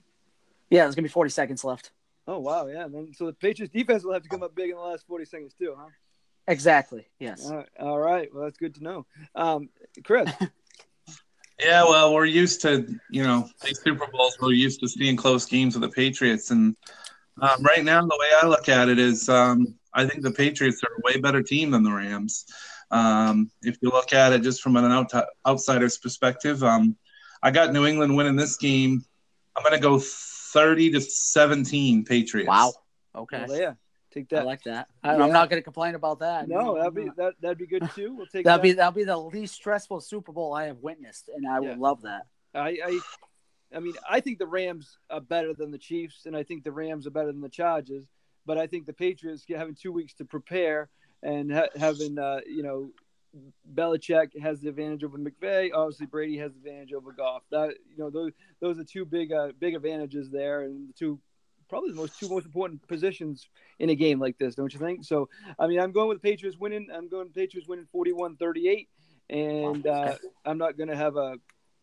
Yeah, 0.69 0.83
there's 0.83 0.95
gonna 0.95 1.03
be 1.03 1.09
40 1.09 1.29
seconds 1.29 1.63
left. 1.63 1.91
Oh 2.27 2.39
wow, 2.39 2.67
yeah. 2.67 2.87
Then, 2.87 3.13
so 3.15 3.25
the 3.25 3.33
Patriots 3.33 3.73
defense 3.73 4.03
will 4.03 4.13
have 4.13 4.23
to 4.23 4.29
come 4.29 4.43
up 4.43 4.55
big 4.55 4.69
in 4.69 4.75
the 4.75 4.81
last 4.81 5.05
40 5.07 5.25
seconds 5.25 5.53
too, 5.53 5.75
huh? 5.77 5.87
Exactly. 6.47 7.07
Yes. 7.19 7.45
All 7.45 7.55
right. 7.55 7.69
All 7.79 7.99
right. 7.99 8.33
Well, 8.33 8.43
that's 8.43 8.57
good 8.57 8.75
to 8.75 8.83
know. 8.83 9.05
Um, 9.35 9.69
Chris. 10.03 10.31
yeah, 11.59 11.83
well, 11.83 12.13
we're 12.13 12.25
used 12.25 12.61
to 12.61 12.87
you 13.09 13.23
know 13.23 13.49
these 13.63 13.79
Super 13.81 14.07
Bowls. 14.11 14.37
We're 14.41 14.51
used 14.53 14.79
to 14.81 14.87
seeing 14.87 15.15
close 15.15 15.45
games 15.45 15.77
with 15.77 15.89
the 15.89 15.93
Patriots, 15.93 16.51
and 16.51 16.75
um, 17.41 17.63
right 17.63 17.83
now 17.83 18.01
the 18.01 18.17
way 18.19 18.29
I 18.41 18.47
look 18.47 18.69
at 18.69 18.89
it 18.89 18.99
is, 18.99 19.29
um, 19.29 19.75
I 19.93 20.05
think 20.05 20.23
the 20.23 20.31
Patriots 20.31 20.81
are 20.83 20.93
a 20.97 21.01
way 21.03 21.19
better 21.19 21.41
team 21.41 21.71
than 21.71 21.83
the 21.83 21.91
Rams. 21.91 22.45
Um, 22.91 23.51
if 23.63 23.77
you 23.81 23.89
look 23.89 24.13
at 24.13 24.33
it 24.33 24.41
just 24.41 24.61
from 24.61 24.77
an 24.77 24.85
out- 24.85 25.11
outsider's 25.45 25.97
perspective, 25.97 26.63
um, 26.63 26.95
I 27.43 27.51
got 27.51 27.73
New 27.73 27.85
England 27.85 28.15
winning 28.15 28.35
this 28.35 28.55
game. 28.55 29.03
I'm 29.55 29.63
going 29.63 29.75
to 29.75 29.81
go 29.81 29.99
30 30.57 30.91
to 30.91 31.01
17 31.01 32.03
Patriots. 32.03 32.47
Wow. 32.47 32.73
Okay. 33.15 33.45
Well, 33.47 33.59
yeah. 33.59 33.73
Take 34.11 34.29
that. 34.29 34.39
I 34.39 34.43
like 34.43 34.63
that. 34.63 34.87
I, 35.03 35.15
Yeah. 35.15 35.23
I'm 35.23 35.31
not 35.31 35.49
going 35.49 35.59
to 35.59 35.63
complain 35.63 35.93
about 35.95 36.19
that. 36.19 36.47
no, 36.47 36.75
that'd 36.79 36.95
be 36.95 37.09
that 37.17 37.33
that'd 37.41 37.57
be 37.59 37.67
good 37.67 37.87
too. 37.93 38.15
We'll 38.15 38.25
take 38.25 38.45
that'll 38.45 38.57
that. 38.57 38.63
be 38.63 38.71
that'll 38.73 38.91
be 38.93 39.03
the 39.03 39.17
least 39.17 39.53
stressful 39.55 40.01
Super 40.01 40.31
Bowl 40.31 40.53
I 40.53 40.65
have 40.65 40.79
witnessed, 40.79 41.29
and 41.35 41.47
I 41.47 41.59
Yeah. 41.61 41.69
would 41.69 41.77
love 41.79 42.01
that. 42.03 42.23
I, 42.55 42.77
I, 42.83 42.99
I 43.75 43.79
mean, 43.79 43.93
I 44.09 44.19
think 44.21 44.39
the 44.39 44.47
Rams 44.47 44.97
are 45.09 45.21
better 45.21 45.53
than 45.53 45.69
the 45.71 45.77
Chiefs, 45.77 46.25
and 46.25 46.35
I 46.35 46.41
think 46.43 46.63
the 46.63 46.71
Rams 46.71 47.05
are 47.05 47.11
better 47.11 47.31
than 47.31 47.41
the 47.41 47.49
Chargers. 47.49 48.05
But 48.45 48.57
I 48.57 48.65
think 48.65 48.85
the 48.85 48.93
Patriots 48.93 49.43
having 49.47 49.75
two 49.75 49.91
weeks 49.91 50.13
to 50.15 50.25
prepare 50.25 50.89
and 51.21 51.51
ha- 51.53 51.67
having, 51.75 52.17
uh, 52.17 52.39
you 52.47 52.63
know, 52.63 52.91
Belichick 53.73 54.39
has 54.41 54.61
the 54.61 54.69
advantage 54.69 55.03
over 55.03 55.17
McVay. 55.17 55.69
Obviously, 55.73 56.05
Brady 56.05 56.37
has 56.37 56.53
the 56.53 56.59
advantage 56.59 56.93
over 56.93 57.11
Goff. 57.11 57.43
That 57.51 57.69
you 57.69 57.97
know, 57.97 58.09
those 58.09 58.31
those 58.59 58.79
are 58.79 58.83
two 58.83 59.05
big 59.05 59.31
uh, 59.31 59.49
big 59.59 59.75
advantages 59.75 60.29
there, 60.31 60.63
and 60.63 60.89
the 60.89 60.93
two 60.93 61.19
probably 61.69 61.91
the 61.91 61.97
most 61.97 62.19
two 62.19 62.29
most 62.29 62.45
important 62.45 62.85
positions 62.87 63.49
in 63.79 63.89
a 63.89 63.95
game 63.95 64.19
like 64.19 64.37
this, 64.37 64.55
don't 64.55 64.73
you 64.73 64.79
think? 64.79 65.03
So, 65.03 65.29
I 65.59 65.67
mean, 65.67 65.79
I'm 65.79 65.91
going 65.91 66.07
with 66.09 66.21
the 66.21 66.29
Patriots 66.29 66.57
winning. 66.57 66.87
I'm 66.93 67.09
going 67.09 67.29
Patriots 67.29 67.67
winning 67.67 67.87
41-38, 67.93 68.87
and 69.29 69.85
uh, 69.85 70.15
I'm 70.45 70.57
not 70.57 70.77
going 70.77 70.89
to 70.89 70.95
have 70.95 71.17
a 71.17 71.37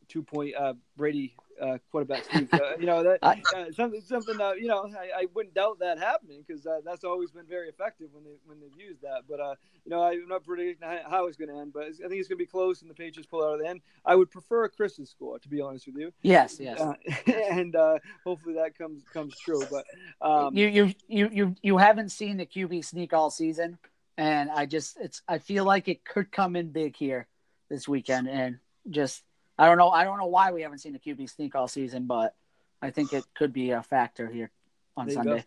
two 0.09 0.23
point 0.23 0.55
uh, 0.55 0.75
Brady 0.97 1.35
uh, 1.61 1.79
quarterback 1.93 2.25
sneak. 2.25 2.53
Uh, 2.53 2.77
you 2.79 2.87
know 2.87 3.03
that 3.05 3.19
I- 3.23 3.43
uh, 3.55 3.73
something 3.73 4.01
something 4.01 4.41
uh, 4.41 4.53
you 4.53 4.67
know 4.67 4.91
I, 4.99 5.23
I 5.23 5.27
wouldn't 5.35 5.55
doubt 5.55 5.79
that 5.81 5.99
happening 5.99 6.45
because 6.47 6.67
uh, 6.67 6.81
that's 6.85 7.05
always 7.05 7.31
been 7.31 7.47
very 7.47 7.69
effective 7.69 8.09
when 8.13 8.25
they 8.25 8.37
when 8.47 8.59
they've 8.61 8.77
used 8.81 9.03
that. 9.03 9.23
But 9.29 9.41
uh, 9.41 9.55
you 9.85 9.91
know 9.91 10.03
I'm 10.03 10.27
not 10.29 10.45
predicting 10.45 10.87
how- 11.09 11.27
it's 11.27 11.37
going 11.37 11.49
to 11.49 11.57
end, 11.57 11.73
but 11.73 11.85
I 11.85 11.87
think 12.09 12.21
it's 12.21 12.29
going 12.29 12.37
to 12.39 12.45
be 12.45 12.47
close 12.47 12.83
and 12.83 12.91
the 12.91 12.95
Patriots 12.95 13.29
pull 13.31 13.45
out 13.45 13.55
of 13.55 13.61
the 13.61 13.69
end. 13.69 13.81
I 14.05 14.15
would 14.15 14.31
prefer 14.31 14.65
a 14.65 14.69
Chris's 14.69 15.11
score 15.11 15.39
to 15.39 15.49
be 15.49 15.61
honest 15.61 15.87
with 15.87 15.97
you, 15.97 16.13
Yes, 16.23 16.59
yes. 16.61 16.81
uh, 16.81 16.95
and 17.51 17.75
uh, 17.77 17.99
hopefully 18.25 18.55
that 18.57 18.77
comes 18.77 19.03
comes 19.13 19.39
true. 19.39 19.63
But 19.71 19.85
um, 20.21 20.55
you 20.57 20.67
you 20.67 20.95
you 21.09 21.29
you 21.33 21.55
you 21.63 21.79
haven't 21.79 22.11
seen 22.11 22.37
the 22.37 22.47
QB 22.47 22.85
sneak 22.85 23.13
all 23.13 23.31
season, 23.31 23.79
and 24.19 24.51
I 24.51 24.67
just 24.67 24.99
it's 25.01 25.23
I 25.29 25.39
feel 25.39 25.65
like 25.65 25.89
it 25.89 26.05
could 26.05 26.31
come 26.33 26.57
in 26.57 26.71
big 26.71 26.97
here 26.97 27.27
this 27.71 27.89
weekend, 27.89 28.29
and 28.29 28.59
just 28.91 29.23
I 29.59 29.67
don't 29.67 29.79
know 29.79 29.91
I 29.91 30.05
don't 30.05 30.19
know 30.19 30.27
why 30.27 30.51
we 30.53 30.63
haven't 30.63 30.79
seen 30.79 30.93
the 30.93 30.99
QB 30.99 31.31
sneak 31.31 31.55
all 31.55 31.69
season, 31.69 32.07
but 32.07 32.35
I 32.83 32.91
think 32.91 33.13
it 33.13 33.25
could 33.35 33.53
be 33.53 33.71
a 33.71 33.83
factor 33.83 34.27
here 34.29 34.51
on 34.97 35.07
There 35.07 35.15
you 35.17 35.23
go. 35.25 35.31
Sunday. 35.31 35.45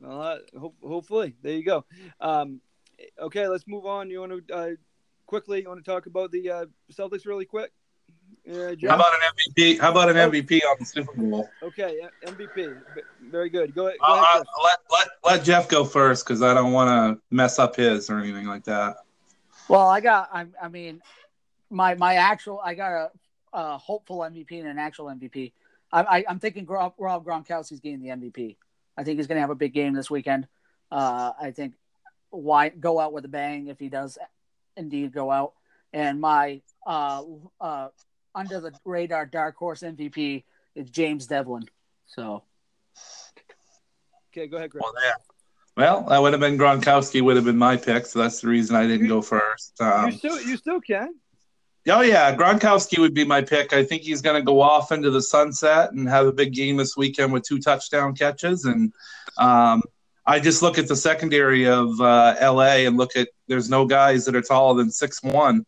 well, 0.00 0.22
uh, 0.22 0.38
hope, 0.58 0.74
hopefully 0.82 1.34
there 1.42 1.52
you 1.54 1.64
go. 1.64 1.84
Um, 2.20 2.60
okay, 3.18 3.48
let's 3.48 3.66
move 3.66 3.86
on. 3.86 4.08
You 4.10 4.20
want 4.20 4.46
to 4.48 4.54
uh, 4.54 4.70
quickly? 5.26 5.62
You 5.62 5.68
want 5.68 5.84
to 5.84 5.90
talk 5.90 6.06
about 6.06 6.30
the 6.30 6.50
uh, 6.50 6.64
Celtics 6.92 7.26
really 7.26 7.44
quick? 7.44 7.72
Uh, 8.48 8.74
How 8.86 8.96
about 8.96 9.12
an 9.14 9.20
MVP? 9.56 9.80
How 9.80 9.90
about 9.90 10.10
an 10.10 10.16
MVP 10.16 10.60
on 10.68 10.76
the 10.78 10.84
Super 10.84 11.12
Bowl? 11.14 11.48
Okay, 11.62 11.98
uh, 12.02 12.30
MVP. 12.30 12.76
Very 13.30 13.48
good. 13.48 13.74
Go, 13.74 13.86
ahead- 13.88 13.98
go 13.98 14.06
Uh, 14.06 14.22
ahead. 14.22 14.42
uh, 14.42 14.62
let, 14.62 14.78
let 14.90 15.08
let 15.24 15.44
Jeff 15.44 15.68
go 15.68 15.84
first 15.84 16.26
because 16.26 16.42
I 16.42 16.52
don't 16.54 16.72
want 16.72 16.88
to 17.18 17.22
mess 17.34 17.58
up 17.58 17.74
his 17.76 18.10
or 18.10 18.18
anything 18.18 18.46
like 18.46 18.64
that. 18.64 18.96
Well, 19.68 19.88
I 19.88 20.00
got 20.00 20.28
I, 20.32 20.46
I 20.62 20.68
mean 20.68 21.00
my 21.70 21.94
my 21.94 22.16
actual 22.16 22.60
I 22.62 22.74
got 22.74 22.92
a, 22.92 23.10
a 23.54 23.78
hopeful 23.78 24.18
MVP 24.18 24.52
and 24.58 24.68
an 24.68 24.78
actual 24.78 25.06
MVP. 25.06 25.52
I, 25.90 26.02
I 26.02 26.24
I'm 26.28 26.38
thinking 26.38 26.66
Rob, 26.66 26.94
Rob 26.98 27.24
Gronkowski's 27.24 27.80
getting 27.80 28.02
the 28.02 28.08
MVP. 28.08 28.56
I 28.96 29.04
think 29.04 29.18
he's 29.18 29.26
going 29.26 29.36
to 29.36 29.40
have 29.40 29.50
a 29.50 29.54
big 29.54 29.72
game 29.72 29.94
this 29.94 30.10
weekend. 30.10 30.46
Uh, 30.90 31.32
I 31.40 31.50
think 31.50 31.74
why 32.30 32.68
go 32.68 33.00
out 33.00 33.12
with 33.12 33.24
a 33.24 33.28
bang 33.28 33.68
if 33.68 33.78
he 33.78 33.88
does 33.88 34.18
indeed 34.76 35.12
go 35.12 35.30
out. 35.30 35.54
And 35.92 36.20
my 36.20 36.60
uh, 36.86 37.22
uh, 37.60 37.88
under 38.34 38.60
the 38.60 38.72
radar 38.84 39.24
dark 39.24 39.56
horse 39.56 39.80
MVP 39.80 40.44
is 40.74 40.90
James 40.90 41.26
Develin. 41.26 41.68
So 42.06 42.42
Okay, 44.36 44.48
go 44.48 44.56
ahead, 44.56 44.70
Greg. 44.70 44.82
Well, 44.82 44.94
yeah. 45.04 45.12
Well, 45.76 46.02
that 46.08 46.20
would 46.20 46.32
have 46.32 46.40
been 46.40 46.58
Gronkowski. 46.58 47.22
Would 47.22 47.36
have 47.36 47.44
been 47.44 47.58
my 47.58 47.76
pick, 47.76 48.06
so 48.06 48.18
that's 48.18 48.40
the 48.40 48.48
reason 48.48 48.74
I 48.74 48.86
didn't 48.86 49.06
go 49.06 49.22
first. 49.22 49.80
Um, 49.80 50.10
you 50.10 50.18
still 50.18 50.40
you 50.40 50.56
still 50.56 50.80
can. 50.80 51.14
Oh 51.86 52.00
yeah, 52.00 52.34
Gronkowski 52.34 52.98
would 52.98 53.12
be 53.12 53.24
my 53.24 53.42
pick. 53.42 53.74
I 53.74 53.84
think 53.84 54.02
he's 54.02 54.22
going 54.22 54.40
to 54.40 54.44
go 54.44 54.62
off 54.62 54.90
into 54.90 55.10
the 55.10 55.20
sunset 55.20 55.92
and 55.92 56.08
have 56.08 56.26
a 56.26 56.32
big 56.32 56.54
game 56.54 56.78
this 56.78 56.96
weekend 56.96 57.32
with 57.32 57.42
two 57.42 57.58
touchdown 57.58 58.14
catches. 58.14 58.64
And 58.64 58.90
um, 59.36 59.82
I 60.24 60.40
just 60.40 60.62
look 60.62 60.78
at 60.78 60.88
the 60.88 60.96
secondary 60.96 61.66
of 61.66 62.00
uh, 62.00 62.36
LA 62.40 62.86
and 62.86 62.96
look 62.96 63.16
at 63.16 63.28
there's 63.48 63.68
no 63.68 63.84
guys 63.84 64.24
that 64.24 64.34
are 64.34 64.40
taller 64.40 64.78
than 64.78 64.90
six 64.90 65.22
one. 65.22 65.66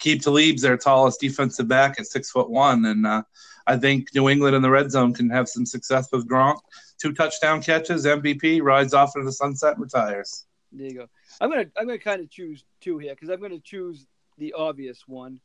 Aqib 0.00 0.22
Talib's 0.22 0.60
their 0.60 0.76
tallest 0.76 1.20
defensive 1.20 1.66
back 1.66 1.98
at 1.98 2.06
six 2.06 2.30
foot 2.30 2.50
one, 2.50 2.84
and 2.84 3.06
uh, 3.06 3.22
I 3.66 3.78
think 3.78 4.14
New 4.14 4.28
England 4.28 4.54
in 4.54 4.60
the 4.60 4.70
red 4.70 4.90
zone 4.90 5.14
can 5.14 5.30
have 5.30 5.48
some 5.48 5.64
success 5.64 6.08
with 6.12 6.28
Gronk. 6.28 6.58
Two 6.98 7.14
touchdown 7.14 7.62
catches, 7.62 8.04
MVP 8.04 8.60
rides 8.60 8.92
off 8.92 9.12
into 9.16 9.24
the 9.24 9.32
sunset 9.32 9.74
and 9.74 9.82
retires. 9.82 10.44
There 10.72 10.86
you 10.86 10.94
go. 10.94 11.06
I'm 11.40 11.48
gonna 11.48 11.66
I'm 11.78 11.86
gonna 11.86 11.98
kind 11.98 12.20
of 12.20 12.28
choose 12.28 12.64
two 12.82 12.98
here 12.98 13.14
because 13.14 13.30
I'm 13.30 13.40
gonna 13.40 13.60
choose 13.60 14.06
the 14.36 14.52
obvious 14.52 15.04
one 15.06 15.40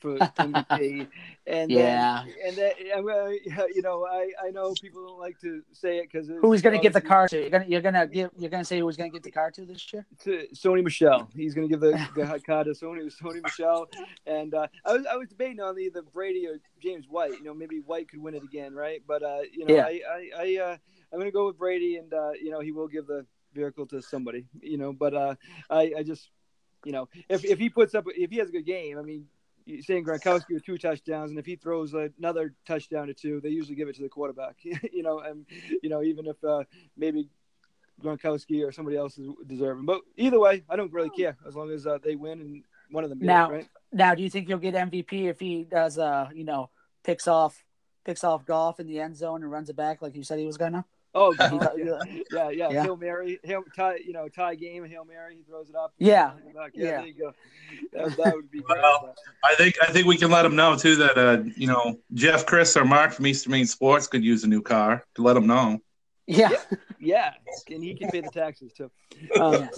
for 0.00 0.16
MVP, 0.16 1.06
and 1.46 1.70
Yeah. 1.70 2.24
then, 2.24 2.34
and 2.46 2.56
then 2.56 2.72
you 3.74 3.82
know 3.82 4.06
I 4.06 4.30
I 4.42 4.50
know 4.50 4.74
people 4.80 5.06
don't 5.06 5.18
like 5.18 5.38
to 5.40 5.62
say 5.72 5.98
it 5.98 6.10
because 6.10 6.28
who's 6.28 6.62
going 6.62 6.76
to 6.76 6.82
give 6.82 6.92
the 6.92 7.00
car 7.00 7.28
to? 7.28 7.40
You're 7.40 7.50
going 7.50 7.64
to 7.64 7.70
you're 7.70 7.80
going 7.80 7.94
to 7.94 8.06
give 8.06 8.30
you're 8.36 8.50
going 8.50 8.62
to 8.62 8.66
say 8.66 8.80
who's 8.80 8.96
going 8.96 9.10
to 9.10 9.14
get 9.14 9.22
the 9.22 9.30
car 9.30 9.50
to 9.52 9.64
this 9.64 9.92
year? 9.92 10.06
to 10.24 10.46
Sony 10.54 10.82
Michel. 10.82 11.30
He's 11.34 11.54
going 11.54 11.68
to 11.68 11.72
give 11.72 11.80
the, 11.80 11.92
the 12.16 12.40
card 12.40 12.66
to 12.66 12.72
Sony 12.72 13.12
Sony 13.22 13.42
Michel. 13.42 13.88
And 14.26 14.54
uh, 14.54 14.66
I 14.84 14.92
was 14.94 15.06
I 15.06 15.16
was 15.16 15.28
debating 15.28 15.60
on 15.60 15.78
either 15.78 16.02
Brady 16.02 16.46
or 16.46 16.58
James 16.82 17.06
White. 17.08 17.32
You 17.32 17.44
know, 17.44 17.54
maybe 17.54 17.80
White 17.80 18.08
could 18.08 18.22
win 18.22 18.34
it 18.34 18.42
again, 18.42 18.74
right? 18.74 19.02
But 19.06 19.22
uh, 19.22 19.40
you 19.52 19.66
know, 19.66 19.74
Yeah. 19.74 19.84
I 19.86 20.00
I, 20.10 20.30
I 20.36 20.62
uh, 20.62 20.76
I'm 21.12 21.18
going 21.18 21.30
to 21.30 21.34
go 21.34 21.46
with 21.46 21.58
Brady, 21.58 21.96
and 21.96 22.12
uh, 22.12 22.32
you 22.32 22.50
know, 22.50 22.60
he 22.60 22.72
will 22.72 22.88
give 22.88 23.06
the 23.06 23.26
vehicle 23.52 23.86
to 23.86 24.00
somebody. 24.00 24.46
You 24.62 24.78
know, 24.78 24.92
but 24.92 25.14
uh, 25.14 25.34
I 25.68 25.92
I 25.98 26.02
just 26.02 26.30
you 26.84 26.92
know 26.92 27.08
if 27.28 27.44
if 27.44 27.58
he 27.58 27.68
puts 27.68 27.94
up 27.94 28.04
if 28.08 28.30
he 28.30 28.38
has 28.38 28.48
a 28.48 28.52
good 28.52 28.66
game, 28.66 28.98
I 28.98 29.02
mean. 29.02 29.26
You're 29.66 29.82
saying 29.82 30.04
Gronkowski 30.04 30.54
with 30.54 30.64
two 30.64 30.78
touchdowns, 30.78 31.30
and 31.30 31.38
if 31.38 31.46
he 31.46 31.56
throws 31.56 31.94
another 31.94 32.54
touchdown 32.66 33.08
or 33.08 33.12
two, 33.12 33.40
they 33.40 33.50
usually 33.50 33.76
give 33.76 33.88
it 33.88 33.96
to 33.96 34.02
the 34.02 34.08
quarterback. 34.08 34.56
you 34.62 35.02
know, 35.02 35.20
and 35.20 35.46
you 35.82 35.88
know 35.88 36.02
even 36.02 36.26
if 36.26 36.42
uh, 36.44 36.64
maybe 36.96 37.28
Gronkowski 38.02 38.66
or 38.66 38.72
somebody 38.72 38.96
else 38.96 39.18
is 39.18 39.28
deserving. 39.46 39.84
But 39.84 40.00
either 40.16 40.40
way, 40.40 40.64
I 40.68 40.76
don't 40.76 40.92
really 40.92 41.10
care 41.10 41.36
as 41.46 41.54
long 41.54 41.70
as 41.70 41.86
uh, 41.86 41.98
they 42.02 42.16
win 42.16 42.40
and 42.40 42.64
one 42.90 43.04
of 43.04 43.10
them. 43.10 43.18
get 43.18 43.24
it, 43.24 43.28
Now- 43.28 43.50
right? 43.50 43.68
Now, 43.92 44.14
do 44.14 44.22
you 44.22 44.30
think 44.30 44.46
he'll 44.46 44.58
get 44.58 44.74
MVP 44.74 45.28
if 45.28 45.40
he 45.40 45.64
does 45.64 45.98
uh 45.98 46.28
you 46.34 46.44
know 46.44 46.70
picks 47.02 47.26
off 47.26 47.64
picks 48.04 48.22
off 48.24 48.46
Goff 48.46 48.80
in 48.80 48.86
the 48.86 49.00
end 49.00 49.16
zone 49.16 49.42
and 49.42 49.50
runs 49.50 49.68
it 49.68 49.76
back 49.76 50.00
like 50.00 50.14
you 50.14 50.22
said 50.22 50.38
he 50.38 50.46
was 50.46 50.56
gonna? 50.56 50.84
Oh, 51.14 51.34
yeah, 51.40 51.98
yeah, 52.30 52.50
yeah, 52.50 52.70
Yeah. 52.70 52.82
Hail 52.84 52.96
Mary, 52.96 53.40
hail, 53.42 53.64
tie, 53.74 53.96
you 53.96 54.12
know, 54.12 54.28
tie 54.28 54.54
game, 54.54 54.84
hail 54.84 55.04
Mary. 55.04 55.36
He 55.36 55.42
throws 55.42 55.68
it 55.68 55.74
up. 55.74 55.92
Yeah, 55.98 56.32
Back. 56.54 56.72
yeah. 56.74 56.90
there 56.98 57.06
you 57.06 57.14
go. 57.14 57.32
That, 57.92 58.16
that 58.16 58.34
would 58.36 58.50
be 58.50 58.60
great. 58.62 58.78
I 58.80 59.54
think 59.56 59.74
I 59.82 59.86
think 59.90 60.06
we 60.06 60.16
can 60.16 60.30
let 60.30 60.42
them 60.42 60.54
know 60.54 60.76
too 60.76 60.96
that 60.96 61.18
uh, 61.18 61.42
you 61.56 61.66
know 61.66 61.98
Jeff, 62.14 62.46
Chris, 62.46 62.76
or 62.76 62.84
Mark 62.84 63.12
from 63.12 63.26
Eastern 63.26 63.52
Maine 63.52 63.66
Sports 63.66 64.06
could 64.06 64.22
use 64.22 64.44
a 64.44 64.46
new 64.46 64.62
car 64.62 65.04
to 65.16 65.22
let 65.22 65.34
them 65.34 65.46
know. 65.46 65.80
Yeah, 66.26 66.50
yeah, 67.00 67.32
and 67.68 67.82
he 67.82 67.94
can 67.94 68.08
pay 68.10 68.20
the 68.20 68.30
taxes 68.30 68.72
too. 68.72 68.90
Um, 69.38 69.68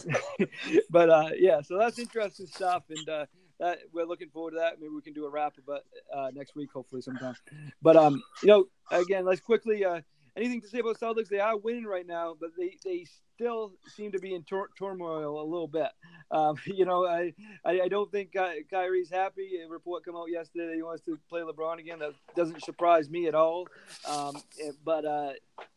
but 0.91 1.11
uh, 1.11 1.31
yeah, 1.37 1.62
so 1.62 1.77
that's 1.79 1.99
interesting 1.99 2.47
stuff, 2.47 2.85
and 2.91 3.09
uh, 3.09 3.27
that, 3.59 3.79
we're 3.93 4.05
looking 4.05 4.29
forward 4.29 4.53
to 4.53 4.59
that. 4.59 4.75
Maybe 4.79 4.91
we 4.95 5.03
can 5.03 5.15
do 5.15 5.25
a 5.25 5.31
wrap 5.31 5.55
about 5.59 5.81
uh, 6.15 6.31
next 6.33 6.55
week, 6.55 6.71
hopefully 6.73 7.03
sometime. 7.03 7.35
But 7.81 7.97
um, 7.97 8.23
you 8.43 8.49
know, 8.49 8.67
again, 8.91 9.25
let's 9.25 9.41
quickly. 9.41 9.85
Uh, 9.85 10.03
anything 10.37 10.61
to 10.62 10.69
say 10.69 10.79
about 10.81 10.99
Celtics? 10.99 11.29
They 11.29 11.41
are 11.41 11.57
winning 11.57 11.85
right 11.85 12.07
now, 12.07 12.37
but 12.39 12.51
they 12.59 12.79
they 12.85 13.07
still 13.35 13.73
seem 13.87 14.12
to 14.12 14.19
be 14.19 14.35
in 14.35 14.43
tor- 14.45 14.71
turmoil 14.79 15.41
a 15.41 15.45
little 15.45 15.69
bit. 15.69 15.89
Um, 16.31 16.57
you 16.67 16.85
know, 16.85 17.07
I, 17.07 17.35
I 17.65 17.83
I 17.83 17.89
don't 17.89 18.11
think 18.11 18.33
Ky- 18.33 18.65
Kyrie's 18.71 19.11
happy. 19.11 19.59
A 19.65 19.69
report 19.69 20.05
come 20.05 20.17
out 20.17 20.31
yesterday 20.31 20.67
that 20.67 20.75
he 20.75 20.83
wants 20.83 21.05
to 21.05 21.19
play 21.29 21.41
LeBron 21.41 21.79
again. 21.79 21.99
That 21.99 22.12
doesn't 22.35 22.62
surprise 22.65 23.11
me 23.11 23.27
at 23.27 23.35
all. 23.35 23.67
Um, 24.09 24.37
eh, 24.62 24.73
but 24.85 25.05
uh, 25.05 25.33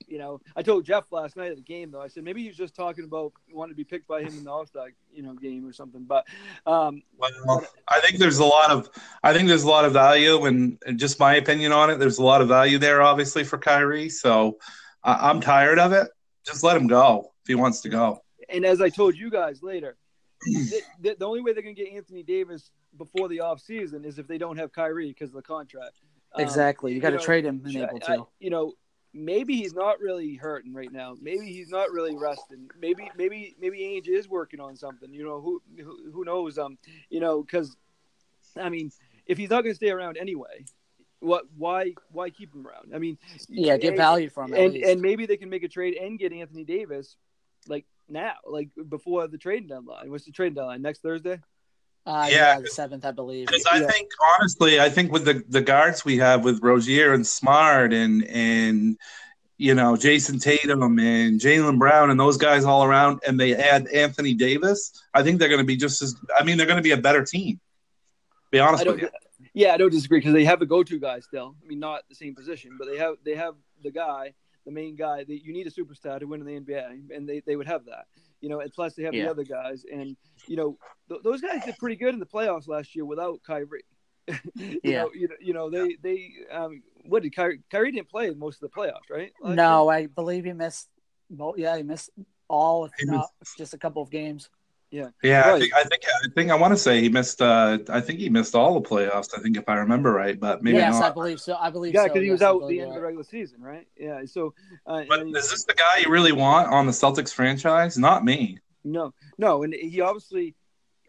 you 0.08 0.18
know, 0.18 0.42
I 0.56 0.62
told 0.62 0.86
Jeff 0.86 1.06
last 1.12 1.36
night 1.36 1.52
at 1.52 1.58
the 1.58 1.64
game 1.64 1.92
though. 1.92 2.02
I 2.02 2.08
said 2.08 2.24
maybe 2.24 2.42
he 2.42 2.48
was 2.48 2.58
just 2.58 2.76
talking 2.76 3.04
about 3.04 3.34
wanting 3.52 3.74
to 3.74 3.78
be 3.78 3.84
picked 3.84 4.08
by 4.08 4.22
him 4.22 4.38
in 4.38 4.44
the 4.44 4.52
All 4.52 4.66
Star, 4.66 4.90
you 5.14 5.24
know, 5.24 5.34
game 5.34 5.68
or 5.68 5.74
something. 5.74 6.04
But 6.04 6.26
um, 6.66 7.02
Well, 7.18 7.66
I 7.88 8.00
think 8.00 8.20
there's 8.20 8.40
a 8.40 8.46
lot 8.46 8.72
of 8.72 8.90
I 9.24 9.34
think 9.34 9.48
there's 9.48 9.64
a 9.64 9.70
lot 9.70 9.86
of 9.86 9.94
value, 9.94 10.46
and 10.46 10.78
just 10.96 11.20
my 11.20 11.36
opinion 11.36 11.72
on 11.72 11.90
it. 11.90 12.00
There's 12.00 12.18
a 12.18 12.24
lot 12.24 12.42
of 12.42 12.48
value 12.48 12.78
there, 12.78 13.02
obviously, 13.02 13.44
for 13.44 13.58
Kyrie. 13.58 14.10
So 14.10 14.58
I, 15.04 15.30
I'm 15.30 15.42
tired 15.42 15.80
of 15.80 15.92
it. 15.92 16.10
Just 16.46 16.64
let 16.64 16.78
him 16.78 16.86
go 16.86 17.32
if 17.46 17.48
he 17.48 17.56
wants 17.56 17.82
to 17.82 17.90
go. 17.90 18.22
and 18.50 18.66
as 18.66 18.82
I 18.82 18.90
told 18.90 19.16
you 19.16 19.30
guys 19.30 19.62
later, 19.62 19.98
the, 20.42 20.82
the, 21.00 21.16
the 21.20 21.26
only 21.26 21.42
way 21.42 21.54
they're 21.54 21.62
going 21.62 21.76
to 21.76 21.84
get 21.84 21.94
Anthony 21.94 22.24
Davis 22.24 22.72
before 22.98 23.28
the 23.30 23.40
off 23.42 23.62
season 23.62 24.04
is 24.04 24.18
if 24.18 24.28
they 24.28 24.38
don't 24.40 24.58
have 24.58 24.72
Kyrie 24.74 25.10
because 25.10 25.30
of 25.30 25.36
the 25.36 25.42
contract. 25.44 26.00
Um, 26.34 26.42
exactly. 26.42 26.92
You 26.94 27.00
got 27.00 27.12
to 27.12 27.20
trade 27.20 27.46
him 27.46 27.62
and 27.64 27.78
I- 27.78 27.82
able 27.84 28.00
I- 28.08 28.16
to. 28.18 28.28
you 28.40 28.50
know, 28.50 28.74
maybe 29.14 29.56
he's 29.58 29.74
not 29.76 30.00
really 30.00 30.34
hurting 30.36 30.74
right 30.74 30.92
now. 30.92 31.16
Maybe 31.22 31.46
he's 31.54 31.70
not 31.70 31.92
really 31.92 32.16
resting. 32.18 32.68
Maybe 32.80 33.10
maybe 33.16 33.56
maybe 33.60 33.80
Ainge 33.80 34.08
is 34.10 34.28
working 34.28 34.60
on 34.60 34.76
something. 34.76 35.14
You 35.14 35.24
know, 35.24 35.40
who 35.40 35.62
who, 35.78 36.12
who 36.12 36.26
knows? 36.26 36.58
Um, 36.58 36.78
you 37.12 37.20
know, 37.20 37.44
because 37.44 37.78
I 38.60 38.70
mean, 38.70 38.92
if 39.28 39.38
he's 39.38 39.52
not 39.52 39.62
going 39.62 39.72
to 39.72 39.76
stay 39.76 39.92
around 39.92 40.18
anyway, 40.18 40.66
what 41.20 41.46
why 41.58 41.94
why 42.12 42.30
keep 42.32 42.54
him 42.54 42.66
around? 42.68 42.92
I 42.94 42.98
mean, 42.98 43.18
Yeah, 43.48 43.78
get 43.78 43.90
and- 43.90 43.98
value 43.98 44.30
from 44.30 44.52
it. 44.54 44.58
at 44.58 44.64
and 44.66 44.74
least. 44.74 44.90
and 44.90 45.02
maybe 45.02 45.26
they 45.26 45.38
can 45.38 45.50
make 45.50 45.64
a 45.64 45.70
trade 45.70 45.96
and 45.96 46.20
get 46.20 46.34
Anthony 46.34 46.64
Davis 46.66 47.16
like 47.68 47.86
now, 48.08 48.36
like 48.46 48.70
before 48.90 49.28
the 49.28 49.38
trading 49.38 49.68
deadline. 49.68 50.12
What's 50.12 50.26
the 50.26 50.32
trading 50.32 50.56
deadline 50.56 50.82
next 50.82 51.02
Thursday? 51.02 51.40
Uh, 52.06 52.28
Yeah. 52.30 52.56
yeah, 52.56 52.60
the 52.60 52.68
seventh, 52.68 53.06
I 53.06 53.12
believe. 53.12 53.48
Because 53.48 53.66
I 53.66 53.80
Yeah. 53.80 53.88
think 53.88 54.10
honestly, 54.40 54.80
I 54.80 54.90
think 54.90 55.12
with 55.12 55.26
the 55.26 55.44
the 55.50 55.62
guards 55.62 56.06
we 56.06 56.18
have 56.18 56.44
with 56.44 56.62
Rozier 56.62 57.14
and 57.14 57.26
Smart 57.26 57.94
and 57.94 58.24
and 58.26 58.98
you 59.58 59.74
know 59.74 59.96
Jayson 59.96 60.40
Tatum 60.40 61.00
and 61.00 61.40
Jaylen 61.40 61.80
Brown 61.80 62.12
and 62.12 62.20
those 62.20 62.38
guys 62.38 62.64
all 62.66 62.84
around, 62.84 63.22
and 63.28 63.40
they 63.40 63.56
add 63.56 63.88
Anthony 63.88 64.34
Davis, 64.34 64.92
I 65.14 65.24
think 65.24 65.40
they're 65.40 65.50
going 65.50 65.62
to 65.62 65.66
be 65.66 65.78
just 65.78 66.02
as. 66.02 66.16
I 66.38 66.44
mean, 66.44 66.58
they're 66.58 66.68
going 66.68 66.78
to 66.78 66.84
be 66.84 66.92
a 66.92 66.98
better 66.98 67.24
team. 67.24 67.60
Be 68.52 68.60
honest 68.60 68.86
with 68.86 69.02
you. 69.02 69.10
Yeah, 69.54 69.74
I 69.74 69.78
don't 69.78 69.90
disagree 69.90 70.20
because 70.20 70.34
they 70.34 70.44
have 70.44 70.62
a 70.62 70.66
go-to 70.66 71.00
guy 71.00 71.22
still. 71.22 71.56
I 71.64 71.68
mean, 71.68 71.80
not 71.80 72.04
the 72.10 72.16
same 72.16 72.36
position, 72.36 72.76
but 72.78 72.88
they 72.88 72.98
have 72.98 73.16
they 73.24 73.36
have 73.36 73.56
the 73.82 73.92
guy, 73.92 74.34
the 74.66 74.72
main 74.72 74.96
guy 74.96 75.24
that 75.24 75.44
you 75.44 75.54
need 75.54 75.68
a 75.68 75.72
superstar 75.72 76.20
to 76.20 76.26
win 76.26 76.42
in 76.42 76.48
the 76.48 76.60
NBA, 76.74 77.16
and 77.16 77.28
they, 77.30 77.42
they 77.46 77.56
would 77.56 77.68
have 77.68 77.86
that. 77.86 78.06
You 78.42 78.50
know, 78.50 78.60
and 78.60 78.72
plus 78.74 78.94
they 78.96 79.04
have 79.04 79.14
the 79.14 79.30
other 79.30 79.44
guys, 79.44 79.86
and 79.92 80.16
you 80.48 80.56
know 80.58 80.78
th- 81.10 81.22
those 81.24 81.42
guys 81.42 81.64
did 81.66 81.78
pretty 81.78 81.96
good 81.96 82.14
in 82.14 82.20
the 82.20 82.26
playoffs 82.26 82.68
last 82.68 82.96
year 82.96 83.06
without 83.06 83.42
Kyrie. 83.46 83.84
you 84.56 84.80
Yeah. 84.84 85.04
know, 85.04 85.12
you 85.14 85.28
know, 85.28 85.36
you 85.40 85.54
know 85.54 85.70
they 85.70 85.98
they 86.02 86.32
um 86.52 86.82
what 87.06 87.24
did 87.24 87.36
Kyrie 87.36 87.62
Kyrie 87.72 87.92
didn't 87.92 88.10
play 88.10 88.30
most 88.32 88.62
of 88.62 88.70
the 88.72 88.76
playoffs, 88.76 89.10
right? 89.10 89.32
last 89.42 89.56
No, 89.56 89.88
I 89.90 90.08
believe 90.08 90.46
he 90.46 90.54
missed. 90.54 90.90
Well, 91.30 91.56
yeah, 91.58 91.78
he 91.78 91.84
missed 91.84 92.10
all, 92.48 92.86
if 92.86 92.92
He 92.98 93.06
not 93.06 93.30
just 93.58 93.74
a 93.74 93.78
couple 93.78 94.02
of 94.02 94.10
games. 94.10 94.50
Yeah, 94.92 95.10
Right. 95.24 95.56
I 95.56 95.60
think 95.60 95.74
I 95.74 95.84
think 95.84 96.02
I 96.06 96.28
think 96.36 96.52
I 96.52 96.56
want 96.56 96.72
to 96.72 96.78
say 96.78 97.02
he 97.02 97.10
missed. 97.10 97.42
Uh, 97.42 97.80
I 97.90 98.00
think 98.00 98.20
he 98.20 98.30
missed 98.30 98.56
all 98.56 98.80
the 98.80 98.88
playoffs. 98.88 99.38
I 99.38 99.42
think 99.42 99.58
if 99.58 99.68
I 99.68 99.76
remember 99.76 100.14
right, 100.14 100.40
but 100.40 100.64
maybe 100.64 100.78
yes, 100.78 101.02
I 101.02 101.10
believe 101.10 101.40
so. 101.42 101.56
I 101.56 101.70
believe 101.70 101.94
so, 101.94 102.02
Yeah, 102.02 102.08
so. 102.08 102.14
because 102.14 102.24
he 102.24 102.32
was 102.32 102.42
I 102.42 102.48
out 102.48 102.68
the 102.68 102.80
end 102.80 102.90
of 102.90 102.96
the 102.96 103.02
regular 103.02 103.24
season, 103.24 103.62
right? 103.62 103.88
Yeah. 103.98 104.22
So, 104.26 104.54
uh, 104.86 105.04
But 105.10 105.22
and- 105.22 105.36
is 105.36 105.50
this 105.50 105.66
the 105.66 105.74
guy 105.74 105.98
you 106.06 106.10
really 106.12 106.32
want 106.32 106.70
on 106.70 106.86
the 106.86 106.92
Celtics 106.94 107.34
franchise? 107.34 107.98
Not 107.98 108.24
me. 108.24 108.60
No, 108.84 109.14
no, 109.38 109.64
and 109.64 109.74
he 109.74 110.00
obviously, 110.02 110.54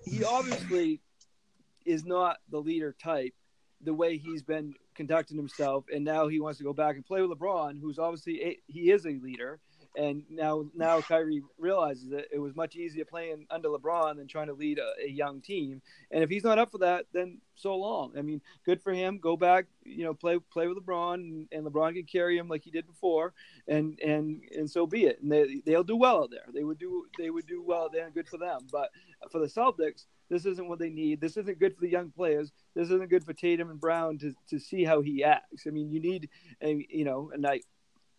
he 0.04 0.24
obviously 0.24 1.00
is 1.84 2.04
not 2.04 2.38
the 2.50 2.58
leader 2.58 2.96
type. 3.00 3.34
The 3.82 3.92
way 3.92 4.16
he's 4.16 4.42
been 4.42 4.74
conducting 4.94 5.36
himself, 5.36 5.84
and 5.94 6.02
now 6.02 6.26
he 6.26 6.40
wants 6.40 6.56
to 6.58 6.64
go 6.64 6.72
back 6.72 6.96
and 6.96 7.04
play 7.04 7.20
with 7.20 7.38
LeBron, 7.38 7.78
who's 7.78 7.98
obviously 7.98 8.42
a, 8.42 8.58
he 8.66 8.90
is 8.90 9.04
a 9.04 9.10
leader. 9.10 9.60
And 9.96 10.24
now, 10.30 10.66
now 10.74 11.00
Kyrie 11.00 11.42
realizes 11.58 12.10
that 12.10 12.26
it 12.32 12.38
was 12.38 12.54
much 12.54 12.76
easier 12.76 13.04
playing 13.04 13.46
under 13.50 13.68
LeBron 13.68 14.16
than 14.16 14.28
trying 14.28 14.48
to 14.48 14.54
lead 14.54 14.78
a, 14.78 15.04
a 15.04 15.08
young 15.08 15.40
team. 15.40 15.80
And 16.10 16.22
if 16.22 16.30
he's 16.30 16.44
not 16.44 16.58
up 16.58 16.70
for 16.70 16.78
that, 16.78 17.06
then 17.12 17.38
so 17.54 17.74
long. 17.76 18.12
I 18.18 18.22
mean, 18.22 18.42
good 18.64 18.82
for 18.82 18.92
him. 18.92 19.18
Go 19.18 19.36
back, 19.36 19.66
you 19.84 20.04
know, 20.04 20.12
play 20.12 20.38
play 20.52 20.66
with 20.66 20.78
LeBron, 20.78 21.14
and, 21.14 21.48
and 21.50 21.66
LeBron 21.66 21.94
can 21.94 22.04
carry 22.04 22.36
him 22.36 22.48
like 22.48 22.64
he 22.64 22.70
did 22.70 22.86
before 22.86 23.32
and 23.68 23.98
and 24.00 24.42
and 24.56 24.70
so 24.70 24.86
be 24.86 25.04
it. 25.04 25.20
And 25.22 25.30
they 25.30 25.62
they'll 25.64 25.84
do 25.84 25.96
well 25.96 26.22
out 26.22 26.30
there. 26.30 26.46
They 26.52 26.64
would 26.64 26.78
do 26.78 27.06
they 27.18 27.30
would 27.30 27.46
do 27.46 27.62
well 27.62 27.88
there, 27.92 28.10
good 28.10 28.28
for 28.28 28.38
them. 28.38 28.66
But 28.70 28.90
for 29.30 29.38
the 29.38 29.46
Celtics, 29.46 30.04
this 30.28 30.46
isn't 30.46 30.68
what 30.68 30.78
they 30.78 30.90
need. 30.90 31.20
This 31.20 31.36
isn't 31.36 31.58
good 31.58 31.74
for 31.74 31.80
the 31.80 31.90
young 31.90 32.10
players. 32.10 32.52
This 32.74 32.90
isn't 32.90 33.10
good 33.10 33.24
for 33.24 33.32
Tatum 33.32 33.70
and 33.70 33.80
Brown 33.80 34.18
to 34.18 34.34
to 34.50 34.58
see 34.58 34.84
how 34.84 35.00
he 35.00 35.24
acts. 35.24 35.66
I 35.66 35.70
mean, 35.70 35.90
you 35.90 36.00
need, 36.00 36.28
and 36.60 36.84
you 36.88 37.04
know, 37.04 37.30
and 37.32 37.46
I. 37.46 37.60